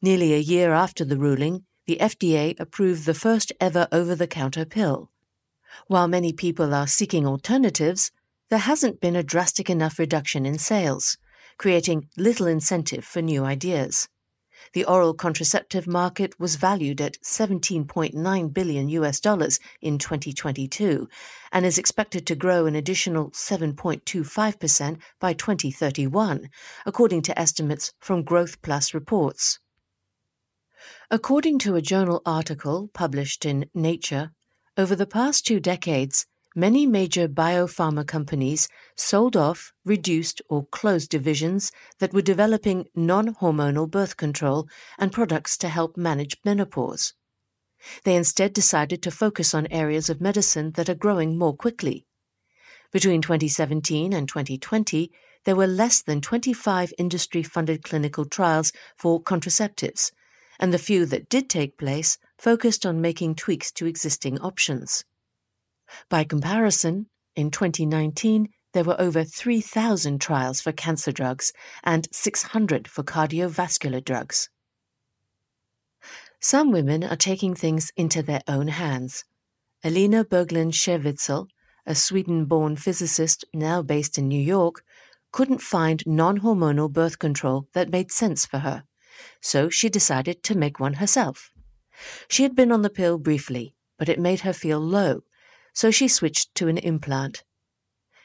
Nearly 0.02 0.34
a 0.34 0.40
year 0.40 0.74
after 0.74 1.06
the 1.06 1.18
ruling, 1.18 1.66
the 1.86 1.98
FDA 2.02 2.60
approved 2.60 3.06
the 3.06 3.14
first 3.14 3.54
ever 3.60 3.88
over 3.92 4.16
the 4.16 4.28
counter 4.28 4.66
pill. 4.66 5.12
While 5.88 6.08
many 6.08 6.34
people 6.34 6.74
are 6.74 6.88
seeking 6.88 7.28
alternatives, 7.28 8.12
there 8.50 8.60
hasn't 8.60 9.02
been 9.02 9.16
a 9.16 9.24
drastic 9.24 9.70
enough 9.70 10.00
reduction 10.00 10.46
in 10.46 10.58
sales, 10.58 11.18
creating 11.58 12.10
little 12.18 12.48
incentive 12.48 13.06
for 13.06 13.22
new 13.22 13.44
ideas. 13.44 14.08
The 14.76 14.84
oral 14.84 15.14
contraceptive 15.14 15.88
market 15.88 16.38
was 16.38 16.58
valued 16.58 17.00
at 17.00 17.18
17.9 17.22 18.54
billion 18.54 18.90
US 18.90 19.22
dollars 19.22 19.58
in 19.80 19.98
2022 19.98 21.08
and 21.54 21.66
is 21.66 21.78
expected 21.78 22.28
to 22.28 22.36
grow 22.36 22.66
an 22.66 22.76
additional 22.76 23.32
7.25% 23.32 24.98
by 25.22 25.32
2031, 25.32 26.50
according 26.86 27.22
to 27.22 27.40
estimates 27.40 27.94
from 28.02 28.24
Growth 28.24 28.62
Plus 28.62 28.94
reports. 28.94 29.60
According 31.10 31.60
to 31.60 31.76
a 31.76 31.82
journal 31.82 32.22
article 32.26 32.90
published 32.94 33.46
in 33.46 33.70
Nature, 33.74 34.32
over 34.76 34.94
the 34.94 35.08
past 35.08 35.46
two 35.46 35.62
decades, 35.62 36.26
many 36.56 36.86
major 36.86 37.28
biopharma 37.28 38.08
companies 38.08 38.70
sold 38.96 39.36
off, 39.36 39.74
reduced, 39.84 40.42
or 40.50 40.66
closed 40.68 41.10
divisions 41.10 41.72
that 42.00 42.14
were 42.14 42.22
developing 42.22 42.88
non 42.96 43.36
hormonal 43.36 43.90
birth 43.90 44.16
control 44.16 44.68
and 44.98 45.12
products 45.12 45.58
to 45.58 45.68
help 45.68 45.98
manage 45.98 46.38
menopause. 46.46 47.14
They 48.04 48.16
instead 48.16 48.54
decided 48.54 49.04
to 49.04 49.12
focus 49.12 49.54
on 49.54 49.68
areas 49.68 50.10
of 50.10 50.22
medicine 50.22 50.72
that 50.72 50.90
are 50.90 50.96
growing 50.96 51.38
more 51.38 51.56
quickly. 51.56 52.06
Between 52.92 53.22
2017 53.22 54.14
and 54.14 54.28
2020, 54.28 55.12
there 55.44 55.56
were 55.56 55.68
less 55.68 56.02
than 56.02 56.22
25 56.22 56.94
industry 56.98 57.44
funded 57.44 57.84
clinical 57.84 58.26
trials 58.26 58.72
for 58.96 59.22
contraceptives, 59.22 60.12
and 60.60 60.74
the 60.74 60.80
few 60.80 61.06
that 61.06 61.30
did 61.30 61.50
take 61.50 61.78
place 61.78 62.18
focused 62.38 62.86
on 62.86 63.02
making 63.02 63.36
tweaks 63.36 63.72
to 63.74 63.86
existing 63.86 64.40
options. 64.40 65.04
By 66.10 66.24
comparison, 66.24 67.08
in 67.36 67.52
2019, 67.52 68.50
there 68.74 68.84
were 68.84 69.00
over 69.00 69.24
3,000 69.24 70.20
trials 70.20 70.62
for 70.62 70.72
cancer 70.72 71.12
drugs 71.12 71.54
and 71.84 72.08
600 72.12 72.88
for 72.88 73.04
cardiovascular 73.04 74.04
drugs. 74.04 74.50
Some 76.42 76.72
women 76.72 77.04
are 77.04 77.16
taking 77.16 77.56
things 77.56 77.92
into 77.96 78.22
their 78.22 78.42
own 78.48 78.68
hands. 78.68 79.24
Elina 79.84 80.26
Berglund 80.26 80.74
Scherwitzl, 80.74 81.48
a 81.86 81.96
Sweden 81.96 82.46
born 82.46 82.76
physicist 82.76 83.46
now 83.54 83.82
based 83.82 84.18
in 84.18 84.28
New 84.28 84.42
York, 84.42 84.84
couldn't 85.32 85.62
find 85.62 86.04
non 86.06 86.40
hormonal 86.40 86.92
birth 86.92 87.20
control 87.20 87.68
that 87.74 87.90
made 87.90 88.12
sense 88.12 88.46
for 88.46 88.60
her, 88.60 88.84
so 89.42 89.70
she 89.70 89.90
decided 89.90 90.44
to 90.44 90.58
make 90.58 90.80
one 90.80 90.96
herself. 90.96 91.52
She 92.28 92.44
had 92.44 92.56
been 92.56 92.72
on 92.72 92.82
the 92.82 92.90
pill 92.90 93.18
briefly, 93.18 93.74
but 93.98 94.10
it 94.10 94.20
made 94.20 94.42
her 94.42 94.54
feel 94.54 94.80
low 94.80 95.22
so 95.76 95.92
she 95.92 96.08
switched 96.08 96.56
to 96.56 96.68
an 96.68 96.80
implant. 96.80 97.44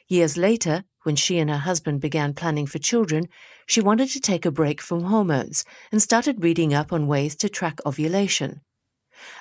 Years 0.08 0.38
later, 0.38 0.84
when 1.02 1.16
she 1.16 1.38
and 1.38 1.50
her 1.50 1.58
husband 1.58 2.00
began 2.00 2.32
planning 2.32 2.66
for 2.66 2.78
children, 2.78 3.28
she 3.66 3.80
wanted 3.80 4.08
to 4.10 4.20
take 4.20 4.46
a 4.46 4.50
break 4.50 4.80
from 4.80 5.04
hormones 5.04 5.64
and 5.92 6.00
started 6.00 6.42
reading 6.42 6.72
up 6.72 6.92
on 6.92 7.06
ways 7.06 7.36
to 7.36 7.48
track 7.48 7.80
ovulation. 7.84 8.62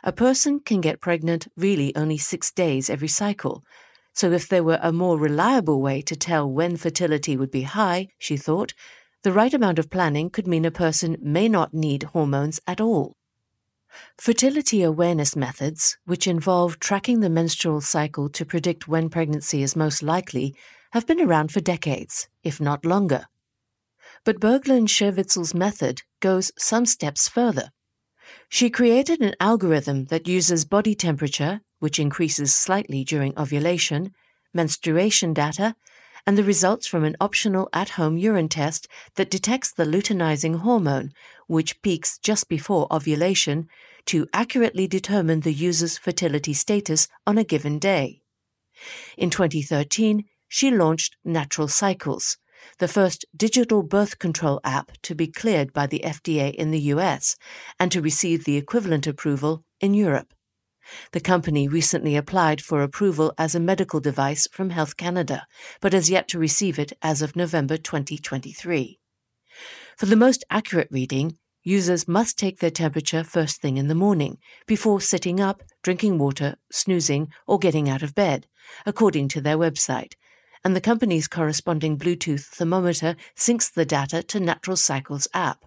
A 0.04 0.12
person 0.12 0.60
can 0.60 0.82
get 0.82 1.00
pregnant 1.00 1.48
really 1.56 1.96
only 1.96 2.18
six 2.18 2.52
days 2.52 2.90
every 2.90 3.08
cycle, 3.08 3.64
so 4.14 4.32
if 4.32 4.50
there 4.50 4.64
were 4.64 4.80
a 4.82 4.92
more 4.92 5.18
reliable 5.18 5.82
way 5.82 6.02
to 6.02 6.16
tell 6.16 6.50
when 6.50 6.76
fertility 6.76 7.38
would 7.38 7.52
be 7.52 7.62
high, 7.62 8.08
she 8.18 8.36
thought, 8.36 8.74
the 9.24 9.32
right 9.32 9.54
amount 9.54 9.80
of 9.80 9.90
planning 9.90 10.30
could 10.30 10.48
mean 10.48 10.66
a 10.66 10.72
person 10.72 11.18
may 11.22 11.48
not 11.48 11.74
need 11.74 12.04
hormones 12.04 12.60
at 12.68 12.82
all. 12.82 13.16
Fertility 14.18 14.84
awareness 14.84 15.36
methods, 15.36 15.98
which 16.06 16.28
involve 16.28 16.80
tracking 16.80 17.20
the 17.20 17.30
menstrual 17.30 17.82
cycle 17.82 18.30
to 18.30 18.46
predict 18.46 18.88
when 18.88 19.10
pregnancy 19.10 19.64
is 19.64 19.76
most 19.76 20.04
likely, 20.04 20.56
have 20.92 21.08
been 21.08 21.22
around 21.22 21.52
for 21.52 21.60
decades, 21.60 22.28
if 22.44 22.60
not 22.60 22.86
longer. 22.86 23.26
But 24.26 24.40
Berglund 24.40 24.90
Scherwitzl's 24.90 25.54
method 25.54 26.02
goes 26.20 26.52
some 26.58 26.86
steps 26.86 27.28
further. 27.28 27.72
She 28.50 28.70
created 28.70 29.22
an 29.22 29.36
algorithm 29.40 30.06
that 30.06 30.28
uses 30.28 30.66
body 30.66 30.96
temperature, 30.96 31.62
which 31.80 32.00
increases 32.00 32.54
slightly 32.54 33.04
during 33.04 33.38
ovulation, 33.38 34.14
menstruation 34.54 35.34
data, 35.34 35.76
and 36.28 36.38
the 36.38 36.44
results 36.44 36.86
from 36.86 37.04
an 37.04 37.16
optional 37.20 37.70
at 37.74 37.90
home 37.90 38.18
urine 38.18 38.50
test 38.50 38.88
that 39.16 39.32
detects 39.32 39.72
the 39.72 39.86
luteinizing 39.86 40.60
hormone, 40.60 41.12
which 41.50 41.82
peaks 41.82 42.20
just 42.20 42.48
before 42.48 42.88
ovulation, 42.92 43.68
to 44.06 44.28
accurately 44.34 44.88
determine 44.88 45.40
the 45.40 45.52
user's 45.52 45.98
fertility 45.98 46.54
status 46.54 47.08
on 47.26 47.40
a 47.40 47.44
given 47.44 47.80
day. 47.80 48.22
In 49.18 49.32
2013, 49.32 50.26
she 50.48 50.70
launched 50.70 51.18
Natural 51.26 51.68
Cycles, 51.68 52.38
the 52.78 52.88
first 52.88 53.26
digital 53.36 53.82
birth 53.82 54.20
control 54.20 54.62
app 54.64 54.92
to 55.02 55.16
be 55.16 55.26
cleared 55.26 55.74
by 55.74 55.88
the 55.88 56.02
FDA 56.06 56.54
in 56.54 56.70
the 56.70 56.94
US 56.94 57.36
and 57.80 57.92
to 57.92 58.02
receive 58.02 58.46
the 58.46 58.58
equivalent 58.58 59.08
approval 59.08 59.64
in 59.80 59.96
Europe. 59.96 60.34
The 61.14 61.20
company 61.20 61.68
recently 61.68 62.16
applied 62.16 62.62
for 62.62 62.84
approval 62.84 63.34
as 63.40 63.56
a 63.56 63.60
medical 63.60 64.00
device 64.00 64.48
from 64.52 64.70
Health 64.70 64.98
Canada, 64.98 65.48
but 65.82 65.94
has 65.94 66.12
yet 66.12 66.28
to 66.30 66.40
receive 66.40 66.78
it 66.78 66.94
as 67.02 67.24
of 67.24 67.36
November 67.36 67.78
2023. 67.78 68.99
For 70.00 70.06
the 70.06 70.16
most 70.16 70.46
accurate 70.50 70.88
reading, 70.92 71.38
users 71.62 72.08
must 72.08 72.40
take 72.40 72.60
their 72.60 72.72
temperature 72.72 73.22
first 73.22 73.60
thing 73.60 73.76
in 73.76 73.90
the 73.90 73.94
morning, 73.94 74.38
before 74.66 75.02
sitting 75.02 75.42
up, 75.42 75.62
drinking 75.84 76.18
water, 76.18 76.56
snoozing, 76.72 77.34
or 77.46 77.60
getting 77.60 77.90
out 77.90 78.02
of 78.02 78.16
bed, 78.16 78.48
according 78.86 79.28
to 79.28 79.42
their 79.42 79.58
website, 79.58 80.14
and 80.64 80.74
the 80.74 80.80
company's 80.80 81.28
corresponding 81.28 81.98
Bluetooth 81.98 82.46
thermometer 82.46 83.18
syncs 83.36 83.70
the 83.70 83.84
data 83.84 84.24
to 84.24 84.40
Natural 84.40 84.78
Cycles 84.78 85.28
app. 85.34 85.66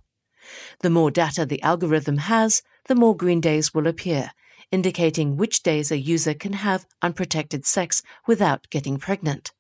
The 0.81 0.89
more 0.89 1.11
data 1.11 1.45
the 1.45 1.61
algorithm 1.61 2.17
has, 2.17 2.63
the 2.87 2.95
more 2.95 3.15
green 3.15 3.43
days 3.43 3.75
will 3.75 3.87
appear, 3.87 4.31
indicating 4.71 5.37
which 5.37 5.63
days 5.63 5.93
a 5.93 5.99
user 5.99 6.33
can 6.33 6.55
have 6.55 6.87
unprotected 7.03 7.67
sex 7.67 8.03
without 8.27 8.67
getting 8.71 8.97
pregnant. 8.97 9.53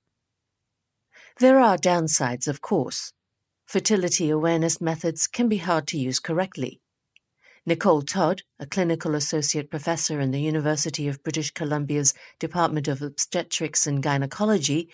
There 1.40 1.60
are 1.60 1.76
downsides, 1.76 2.48
of 2.48 2.62
course. 2.62 3.12
Fertility 3.72 4.28
awareness 4.28 4.82
methods 4.82 5.26
can 5.26 5.48
be 5.48 5.56
hard 5.56 5.86
to 5.86 5.98
use 5.98 6.18
correctly. 6.18 6.82
Nicole 7.64 8.02
Todd, 8.02 8.42
a 8.60 8.66
clinical 8.66 9.14
associate 9.14 9.70
professor 9.70 10.20
in 10.20 10.30
the 10.30 10.42
University 10.42 11.08
of 11.08 11.22
British 11.22 11.52
Columbia's 11.52 12.12
Department 12.38 12.86
of 12.86 13.00
Obstetrics 13.00 13.86
and 13.86 14.02
Gynecology, 14.02 14.90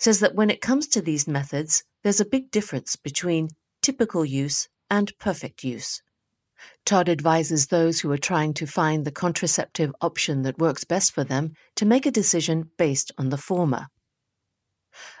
says 0.00 0.18
that 0.18 0.34
when 0.34 0.50
it 0.50 0.60
comes 0.60 0.88
to 0.88 1.00
these 1.00 1.28
methods, 1.28 1.84
there's 2.02 2.18
a 2.18 2.24
big 2.24 2.50
difference 2.50 2.96
between 2.96 3.50
typical 3.80 4.24
use 4.24 4.68
and 4.90 5.16
perfect 5.20 5.62
use. 5.62 6.02
Todd 6.84 7.08
advises 7.08 7.68
those 7.68 8.00
who 8.00 8.10
are 8.10 8.18
trying 8.18 8.54
to 8.54 8.66
find 8.66 9.04
the 9.04 9.12
contraceptive 9.12 9.94
option 10.00 10.42
that 10.42 10.58
works 10.58 10.82
best 10.82 11.12
for 11.12 11.22
them 11.22 11.52
to 11.76 11.86
make 11.86 12.06
a 12.06 12.10
decision 12.10 12.72
based 12.76 13.12
on 13.18 13.28
the 13.28 13.38
former. 13.38 13.86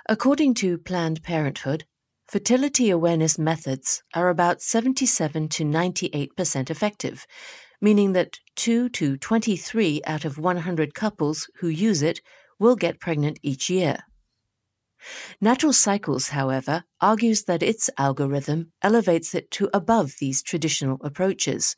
According 0.08 0.54
to 0.54 0.76
Planned 0.76 1.22
Parenthood, 1.22 1.84
fertility 2.26 2.90
awareness 2.90 3.38
methods 3.38 4.02
are 4.14 4.28
about 4.28 4.60
77 4.60 5.48
to 5.48 5.64
98% 5.64 6.70
effective, 6.70 7.26
meaning 7.80 8.12
that 8.14 8.38
2 8.56 8.88
to 8.90 9.16
23 9.16 10.02
out 10.06 10.24
of 10.24 10.38
100 10.38 10.94
couples 10.94 11.48
who 11.56 11.68
use 11.68 12.02
it 12.02 12.20
will 12.58 12.76
get 12.76 13.00
pregnant 13.00 13.38
each 13.42 13.70
year. 13.70 13.98
Natural 15.40 15.72
Cycles, 15.72 16.30
however, 16.30 16.84
argues 17.00 17.44
that 17.44 17.62
its 17.62 17.88
algorithm 17.96 18.72
elevates 18.82 19.34
it 19.34 19.50
to 19.52 19.70
above 19.72 20.14
these 20.18 20.42
traditional 20.42 20.98
approaches. 21.02 21.76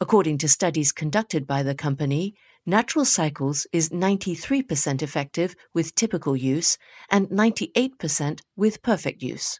According 0.00 0.38
to 0.38 0.48
studies 0.48 0.90
conducted 0.90 1.46
by 1.46 1.62
the 1.62 1.74
company, 1.74 2.34
Natural 2.64 3.04
Cycles 3.04 3.66
is 3.72 3.88
93% 3.88 5.02
effective 5.02 5.56
with 5.74 5.96
typical 5.96 6.36
use 6.36 6.78
and 7.10 7.28
98% 7.28 8.40
with 8.54 8.82
perfect 8.82 9.20
use. 9.20 9.58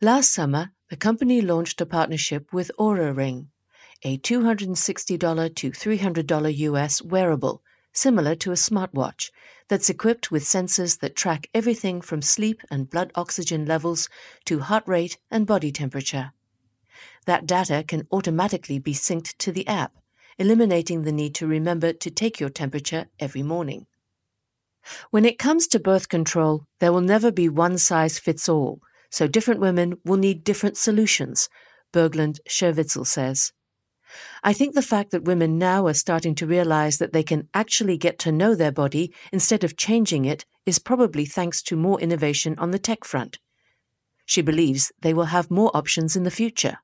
Last 0.00 0.30
summer, 0.30 0.70
the 0.90 0.96
company 0.96 1.40
launched 1.40 1.80
a 1.80 1.86
partnership 1.86 2.52
with 2.52 2.70
Oura 2.78 3.16
Ring, 3.16 3.48
a 4.04 4.16
$260 4.18 5.54
to 5.56 5.70
$300 5.72 6.56
US 6.58 7.02
wearable 7.02 7.62
similar 7.92 8.36
to 8.36 8.52
a 8.52 8.54
smartwatch 8.54 9.30
that's 9.68 9.90
equipped 9.90 10.30
with 10.30 10.44
sensors 10.44 11.00
that 11.00 11.16
track 11.16 11.48
everything 11.52 12.00
from 12.00 12.22
sleep 12.22 12.60
and 12.70 12.90
blood 12.90 13.10
oxygen 13.16 13.66
levels 13.66 14.08
to 14.44 14.60
heart 14.60 14.84
rate 14.86 15.18
and 15.32 15.48
body 15.48 15.72
temperature. 15.72 16.30
That 17.26 17.44
data 17.44 17.82
can 17.86 18.06
automatically 18.12 18.78
be 18.78 18.94
synced 18.94 19.36
to 19.38 19.50
the 19.50 19.66
app, 19.66 19.94
eliminating 20.38 21.02
the 21.02 21.12
need 21.12 21.34
to 21.36 21.46
remember 21.46 21.92
to 21.92 22.10
take 22.10 22.40
your 22.40 22.50
temperature 22.50 23.06
every 23.18 23.42
morning. 23.42 23.86
When 25.10 25.24
it 25.24 25.38
comes 25.38 25.66
to 25.68 25.78
birth 25.78 26.08
control, 26.08 26.66
there 26.78 26.92
will 26.92 27.00
never 27.00 27.30
be 27.30 27.48
one 27.48 27.78
size 27.78 28.18
fits 28.18 28.48
all, 28.48 28.80
so 29.10 29.26
different 29.26 29.60
women 29.60 29.94
will 30.04 30.16
need 30.16 30.44
different 30.44 30.76
solutions, 30.76 31.48
Berglund 31.92 32.38
Scherwitzl 32.48 33.06
says. 33.06 33.52
I 34.42 34.52
think 34.52 34.74
the 34.74 34.82
fact 34.82 35.10
that 35.10 35.24
women 35.24 35.58
now 35.58 35.86
are 35.86 35.94
starting 35.94 36.34
to 36.36 36.46
realize 36.46 36.98
that 36.98 37.12
they 37.12 37.22
can 37.22 37.48
actually 37.54 37.96
get 37.96 38.18
to 38.20 38.32
know 38.32 38.54
their 38.54 38.72
body 38.72 39.12
instead 39.32 39.64
of 39.64 39.76
changing 39.76 40.24
it 40.24 40.44
is 40.66 40.78
probably 40.78 41.24
thanks 41.24 41.62
to 41.62 41.76
more 41.76 42.00
innovation 42.00 42.54
on 42.58 42.70
the 42.70 42.78
tech 42.78 43.04
front. 43.04 43.38
She 44.26 44.42
believes 44.42 44.92
they 45.00 45.14
will 45.14 45.26
have 45.26 45.50
more 45.50 45.70
options 45.74 46.16
in 46.16 46.24
the 46.24 46.30
future. 46.30 46.78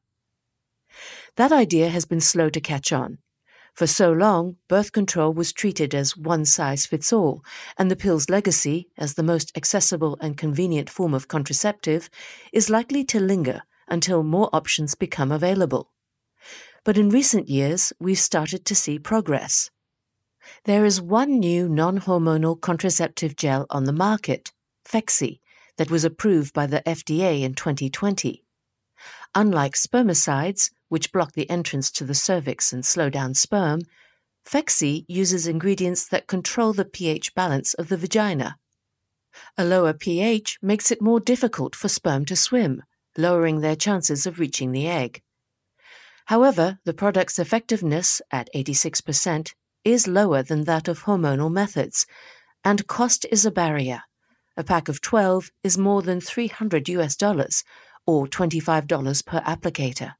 That 1.37 1.53
idea 1.53 1.89
has 1.89 2.05
been 2.05 2.21
slow 2.21 2.51
to 2.51 2.61
catch 2.61 2.93
on. 2.93 3.19
For 3.81 3.87
so 3.87 4.13
long, 4.13 4.57
birth 4.69 4.93
control 4.93 5.33
was 5.33 5.55
treated 5.55 5.95
as 5.95 6.15
one 6.15 6.45
size 6.45 6.85
fits 6.85 7.15
all, 7.15 7.43
and 7.79 7.91
the 7.91 7.97
pill's 7.97 8.29
legacy, 8.29 8.91
as 8.99 9.15
the 9.15 9.23
most 9.23 9.57
accessible 9.57 10.19
and 10.21 10.37
convenient 10.37 10.91
form 10.91 11.15
of 11.15 11.29
contraceptive, 11.29 12.11
is 12.53 12.69
likely 12.69 13.05
to 13.05 13.19
linger 13.19 13.63
until 13.89 14.23
more 14.23 14.51
options 14.53 14.95
become 14.95 15.33
available. 15.33 15.89
But 16.85 16.99
in 16.99 17.09
recent 17.09 17.49
years, 17.49 17.91
we've 17.99 18.19
started 18.19 18.67
to 18.67 18.75
see 18.75 18.99
progress. 18.99 19.71
There 20.65 20.85
is 20.85 21.01
one 21.01 21.41
new 21.41 21.67
non 21.67 22.01
hormonal 22.01 22.61
contraceptive 22.61 23.35
gel 23.35 23.65
on 23.71 23.85
the 23.85 23.95
market, 23.95 24.53
Phexxi, 24.85 25.41
that 25.79 25.91
was 25.91 26.05
approved 26.05 26.53
by 26.53 26.67
the 26.67 26.83
FDA 26.83 27.41
in 27.41 27.55
2020. 27.55 28.45
Unlike 29.35 29.75
spermicides, 29.75 30.71
which 30.89 31.13
block 31.13 31.33
the 31.33 31.49
entrance 31.49 31.91
to 31.93 32.05
the 32.05 32.15
cervix 32.15 32.73
and 32.73 32.85
slow 32.85 33.11
down 33.11 33.35
sperm, 33.35 33.81
Phexxi 34.45 35.05
uses 35.09 35.47
ingredients 35.47 36.07
that 36.09 36.27
control 36.27 36.73
the 36.73 36.85
pH 36.85 37.35
balance 37.35 37.75
of 37.75 37.89
the 37.89 37.97
vagina. 37.97 38.57
A 39.57 39.65
lower 39.65 39.93
pH 39.93 40.59
makes 40.61 40.91
it 40.91 41.01
more 41.01 41.21
difficult 41.21 41.77
for 41.77 41.89
sperm 41.89 42.25
to 42.25 42.37
swim, 42.37 42.83
lowering 43.17 43.61
their 43.61 43.77
chances 43.77 44.27
of 44.27 44.39
reaching 44.39 44.73
the 44.73 44.89
egg. 44.89 45.23
However, 46.27 46.79
the 46.85 46.95
product's 46.95 47.39
effectiveness, 47.39 48.21
at 48.31 48.49
86%, 48.55 49.55
is 49.85 50.07
lower 50.07 50.43
than 50.43 50.65
that 50.65 50.89
of 50.89 51.05
hormonal 51.05 51.51
methods, 51.51 52.07
and 52.65 52.87
cost 52.87 53.27
is 53.31 53.45
a 53.47 53.51
barrier. 53.51 54.03
A 54.57 54.65
pack 54.65 54.89
of 54.89 55.01
12 55.01 55.51
is 55.65 55.79
more 55.79 56.03
than 56.03 56.21
300 56.21 56.89
US 56.89 57.17
dollars, 57.17 57.65
or 58.11 58.27
$25 58.27 59.25
per 59.25 59.41
applicator. 59.43 60.15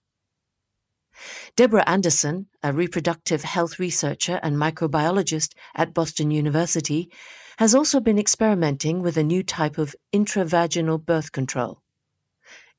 Deborah 1.57 1.89
Anderson, 1.89 2.47
a 2.63 2.73
reproductive 2.73 3.43
health 3.43 3.81
researcher 3.81 4.39
and 4.45 4.57
microbiologist 4.57 5.55
at 5.75 5.93
Boston 5.93 6.31
University, 6.31 7.11
has 7.59 7.75
also 7.75 7.99
been 7.99 8.17
experimenting 8.17 9.03
with 9.03 9.17
a 9.17 9.25
new 9.25 9.43
type 9.43 9.77
of 9.77 9.97
intravaginal 10.13 11.05
birth 11.05 11.33
control. 11.33 11.83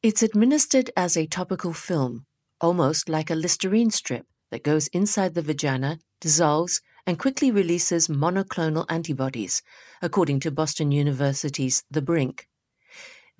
It's 0.01 0.23
administered 0.23 0.89
as 0.95 1.17
a 1.17 1.27
topical 1.27 1.73
film, 1.73 2.25
almost 2.61 3.09
like 3.09 3.29
a 3.29 3.35
Listerine 3.35 3.91
strip 3.91 4.25
that 4.49 4.63
goes 4.63 4.87
inside 4.87 5.33
the 5.33 5.41
vagina, 5.41 5.99
dissolves, 6.21 6.81
and 7.05 7.19
quickly 7.19 7.51
releases 7.51 8.07
monoclonal 8.07 8.85
antibodies, 8.87 9.61
according 10.01 10.39
to 10.39 10.51
Boston 10.51 10.91
University's 10.91 11.83
The 11.91 12.01
Brink. 12.01 12.47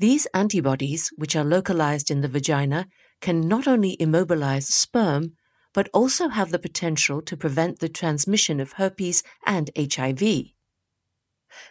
These 0.02 0.26
antibodies, 0.34 1.12
which 1.16 1.36
are 1.36 1.44
localized 1.44 2.10
in 2.10 2.22
the 2.22 2.28
vagina, 2.28 2.88
can 3.22 3.48
not 3.48 3.68
only 3.68 3.96
immobilize 4.00 4.68
sperm, 4.68 5.34
but 5.76 5.90
also 5.94 6.30
have 6.30 6.50
the 6.50 6.58
potential 6.58 7.22
to 7.22 7.38
prevent 7.38 7.78
the 7.78 7.88
transmission 7.88 8.60
of 8.60 8.72
herpes 8.74 9.22
and 9.46 9.70
HIV. 9.78 10.22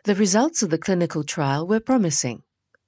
The 0.04 0.14
results 0.14 0.62
of 0.62 0.70
the 0.70 0.78
clinical 0.78 1.24
trial 1.24 1.66
were 1.66 1.80
promising. 1.80 2.44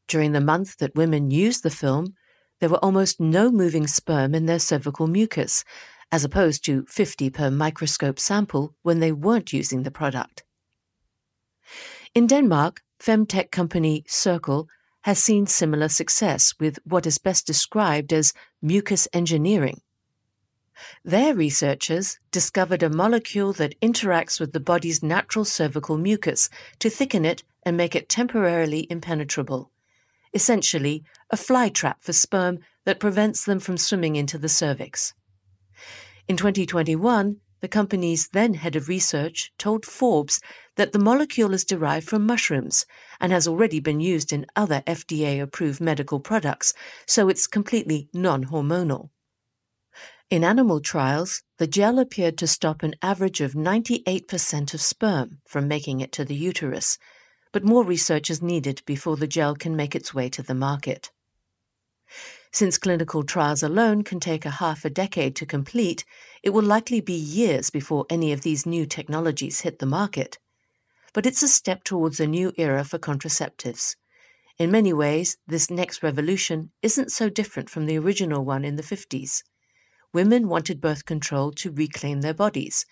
During 0.07 0.31
the 0.31 0.41
month 0.41 0.77
that 0.77 0.95
women 0.95 1.33
used 1.33 1.65
the 1.65 1.71
film, 1.71 2.15
there 2.61 2.69
were 2.69 2.85
almost 2.85 3.19
no 3.19 3.51
moving 3.51 3.89
sperm 3.89 4.37
in 4.37 4.47
their 4.47 4.61
cervical 4.61 5.09
mucus, 5.09 5.65
as 6.13 6.23
opposed 6.23 6.65
to 6.67 6.87
50 6.87 7.31
per 7.31 7.51
microscope 7.51 8.21
sample 8.21 8.77
when 8.83 9.01
they 9.01 9.11
weren't 9.11 9.53
using 9.53 9.83
the 9.83 9.91
product. 9.91 10.45
In 12.15 12.29
Denmark, 12.29 12.83
femtech 13.01 13.51
company 13.51 14.05
Cirqle 14.07 14.69
has 15.03 15.23
seen 15.23 15.47
similar 15.47 15.89
success 15.89 16.55
with 16.59 16.79
what 16.85 17.07
is 17.07 17.19
best 17.19 17.47
described 17.47 18.13
as 18.13 18.33
mucus 18.61 19.07
engineering. 19.13 19.81
Their 21.05 21.35
researchers 21.35 22.19
discovered 22.31 22.83
a 22.83 22.91
molecule 22.91 23.53
that 23.55 23.79
interacts 23.81 24.41
with 24.41 24.53
the 24.53 24.61
body's 24.61 25.03
natural 25.03 25.45
cervical 25.45 25.99
mucus 25.99 26.49
to 26.79 26.91
thicken 26.91 27.25
it 27.25 27.43
and 27.63 27.77
make 27.77 27.95
it 27.95 28.09
temporarily 28.09 28.87
impenetrable. 28.91 29.71
Essentially, 30.35 31.05
a 31.31 31.37
fly 31.37 31.69
trap 31.69 32.03
for 32.03 32.13
sperm 32.13 32.61
that 32.85 33.01
prevents 33.01 33.45
them 33.45 33.61
from 33.61 33.77
swimming 33.77 34.17
into 34.17 34.39
the 34.39 34.49
cervix. 34.49 35.15
In 36.27 36.37
2021, 36.37 37.37
the 37.61 37.69
company's 37.69 38.29
then 38.29 38.55
head 38.55 38.75
of 38.75 38.89
research 38.89 39.53
told 39.59 39.85
Forbes 39.85 40.41
that 40.77 40.93
the 40.93 40.99
molecule 40.99 41.53
is 41.53 41.65
derived 41.65 42.09
from 42.09 42.27
mushrooms 42.27 42.87
and 43.21 43.33
has 43.33 43.47
already 43.47 43.81
been 43.81 44.01
used 44.01 44.33
in 44.33 44.47
other 44.57 44.83
FDA 44.87 45.41
approved 45.43 45.81
medical 45.81 46.21
products, 46.21 46.73
so 47.07 47.29
it's 47.29 47.47
completely 47.47 48.09
non 48.13 48.45
hormonal. 48.45 49.11
In 50.31 50.45
animal 50.45 50.81
trials, 50.81 51.43
the 51.59 51.67
gel 51.67 51.99
appeared 51.99 52.39
to 52.39 52.47
stop 52.47 52.83
an 52.83 52.95
average 53.03 53.43
of 53.43 53.53
98% 53.53 54.73
of 54.73 54.81
sperm 54.81 55.41
from 55.47 55.69
making 55.69 56.01
it 56.01 56.11
to 56.13 56.25
the 56.25 56.35
uterus, 56.35 56.97
but 57.53 57.65
more 57.65 57.85
research 57.85 58.31
is 58.31 58.41
needed 58.41 58.83
before 58.87 59.19
the 59.19 59.27
gel 59.27 59.55
can 59.55 59.77
make 59.77 59.95
its 59.95 60.15
way 60.15 60.31
to 60.31 60.43
the 60.43 60.55
market. 60.55 61.11
Since 62.51 62.79
clinical 62.79 63.23
trials 63.23 63.63
alone 63.63 64.05
can 64.05 64.21
take 64.21 64.45
a 64.45 64.51
half 64.51 64.85
a 64.85 64.91
decade 64.91 65.37
to 65.37 65.47
complete, 65.47 66.05
it 66.43 66.51
will 66.51 66.63
likely 66.63 67.01
be 67.01 67.15
years 67.15 67.71
before 67.71 68.07
any 68.11 68.33
of 68.33 68.43
these 68.43 68.67
new 68.67 68.87
technologies 68.87 69.61
hit 69.61 69.79
the 69.79 69.87
market. 69.87 70.39
But 71.13 71.27
it's 71.27 71.43
a 71.43 71.49
step 71.49 71.85
towards 71.85 72.21
a 72.21 72.27
new 72.27 72.53
era 72.57 72.85
for 72.85 72.99
contraceptives. 72.99 73.97
In 74.59 74.71
many 74.71 74.93
ways, 74.93 75.37
this 75.47 75.71
next 75.71 76.03
revolution 76.03 76.73
isn't 76.83 77.13
so 77.13 77.29
different 77.29 77.69
from 77.69 77.87
the 77.87 77.99
original 77.99 78.45
one 78.45 78.65
in 78.65 78.77
the 78.77 78.83
50s. 78.83 79.43
Women 80.13 80.49
wanted 80.49 80.81
birth 80.81 81.05
control 81.05 81.53
to 81.53 81.73
reclaim 81.73 82.21
their 82.21 82.35
bodies, 82.35 82.85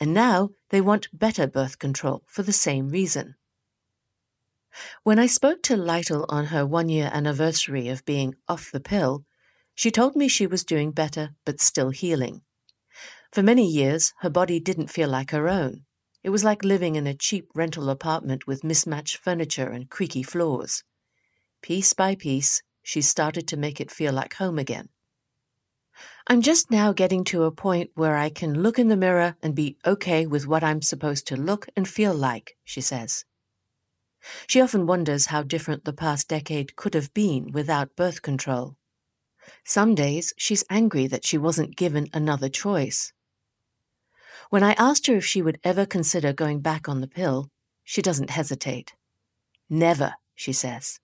and 0.00 0.14
now 0.14 0.50
they 0.70 0.80
want 0.80 1.08
better 1.12 1.46
birth 1.46 1.78
control 1.78 2.24
for 2.26 2.42
the 2.42 2.52
same 2.52 2.88
reason. 2.88 3.34
When 5.02 5.18
I 5.18 5.26
spoke 5.26 5.62
to 5.64 5.76
Lytle 5.76 6.24
on 6.28 6.46
her 6.46 6.64
one 6.64 6.88
year 6.88 7.10
anniversary 7.12 7.88
of 7.88 8.04
being 8.04 8.34
off 8.48 8.70
the 8.70 8.80
pill, 8.80 9.24
she 9.74 9.90
told 9.90 10.14
me 10.14 10.28
she 10.28 10.46
was 10.46 10.64
doing 10.64 10.92
better 10.92 11.30
but 11.44 11.60
still 11.60 11.90
healing. 11.90 12.42
For 13.32 13.42
many 13.42 13.66
years, 13.66 14.12
her 14.20 14.30
body 14.30 14.60
didn't 14.60 14.90
feel 14.90 15.08
like 15.08 15.32
her 15.32 15.48
own. 15.48 15.84
It 16.28 16.30
was 16.30 16.44
like 16.44 16.62
living 16.62 16.96
in 16.96 17.06
a 17.06 17.14
cheap 17.14 17.48
rental 17.54 17.88
apartment 17.88 18.46
with 18.46 18.62
mismatched 18.62 19.16
furniture 19.16 19.70
and 19.70 19.88
creaky 19.88 20.22
floors. 20.22 20.84
Piece 21.62 21.94
by 21.94 22.16
piece, 22.16 22.62
she 22.82 23.00
started 23.00 23.48
to 23.48 23.56
make 23.56 23.80
it 23.80 23.90
feel 23.90 24.12
like 24.12 24.34
home 24.34 24.58
again. 24.58 24.90
I'm 26.26 26.42
just 26.42 26.70
now 26.70 26.92
getting 26.92 27.24
to 27.32 27.44
a 27.44 27.50
point 27.50 27.92
where 27.94 28.14
I 28.14 28.28
can 28.28 28.62
look 28.62 28.78
in 28.78 28.88
the 28.88 28.94
mirror 28.94 29.36
and 29.42 29.54
be 29.54 29.78
okay 29.86 30.26
with 30.26 30.46
what 30.46 30.62
I'm 30.62 30.82
supposed 30.82 31.26
to 31.28 31.36
look 31.38 31.66
and 31.74 31.88
feel 31.88 32.12
like, 32.12 32.58
she 32.62 32.82
says. 32.82 33.24
She 34.48 34.60
often 34.60 34.86
wonders 34.86 35.24
how 35.32 35.42
different 35.42 35.86
the 35.86 35.94
past 35.94 36.28
decade 36.28 36.76
could 36.76 36.92
have 36.92 37.14
been 37.14 37.52
without 37.52 37.96
birth 37.96 38.20
control. 38.20 38.76
Some 39.64 39.94
days 39.94 40.34
she's 40.36 40.62
angry 40.68 41.06
that 41.06 41.24
she 41.24 41.38
wasn't 41.38 41.74
given 41.74 42.10
another 42.12 42.50
choice. 42.50 43.14
When 44.50 44.62
I 44.62 44.72
asked 44.78 45.06
her 45.08 45.16
if 45.16 45.26
she 45.26 45.42
would 45.42 45.58
ever 45.62 45.84
consider 45.84 46.32
going 46.32 46.60
back 46.60 46.88
on 46.88 47.02
the 47.02 47.06
pill, 47.06 47.50
she 47.84 48.00
doesn't 48.00 48.30
hesitate. 48.30 48.94
Never, 49.68 50.14
she 50.34 50.54
says. 50.54 51.00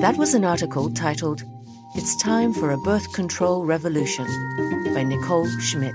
That 0.00 0.16
was 0.16 0.34
an 0.34 0.44
article 0.44 0.92
titled 0.92 1.44
It's 1.94 2.20
Time 2.20 2.52
for 2.52 2.72
a 2.72 2.78
Birth 2.78 3.12
Control 3.12 3.64
Revolution 3.64 4.26
by 4.92 5.04
Nicole 5.04 5.48
Schmidt. 5.60 5.94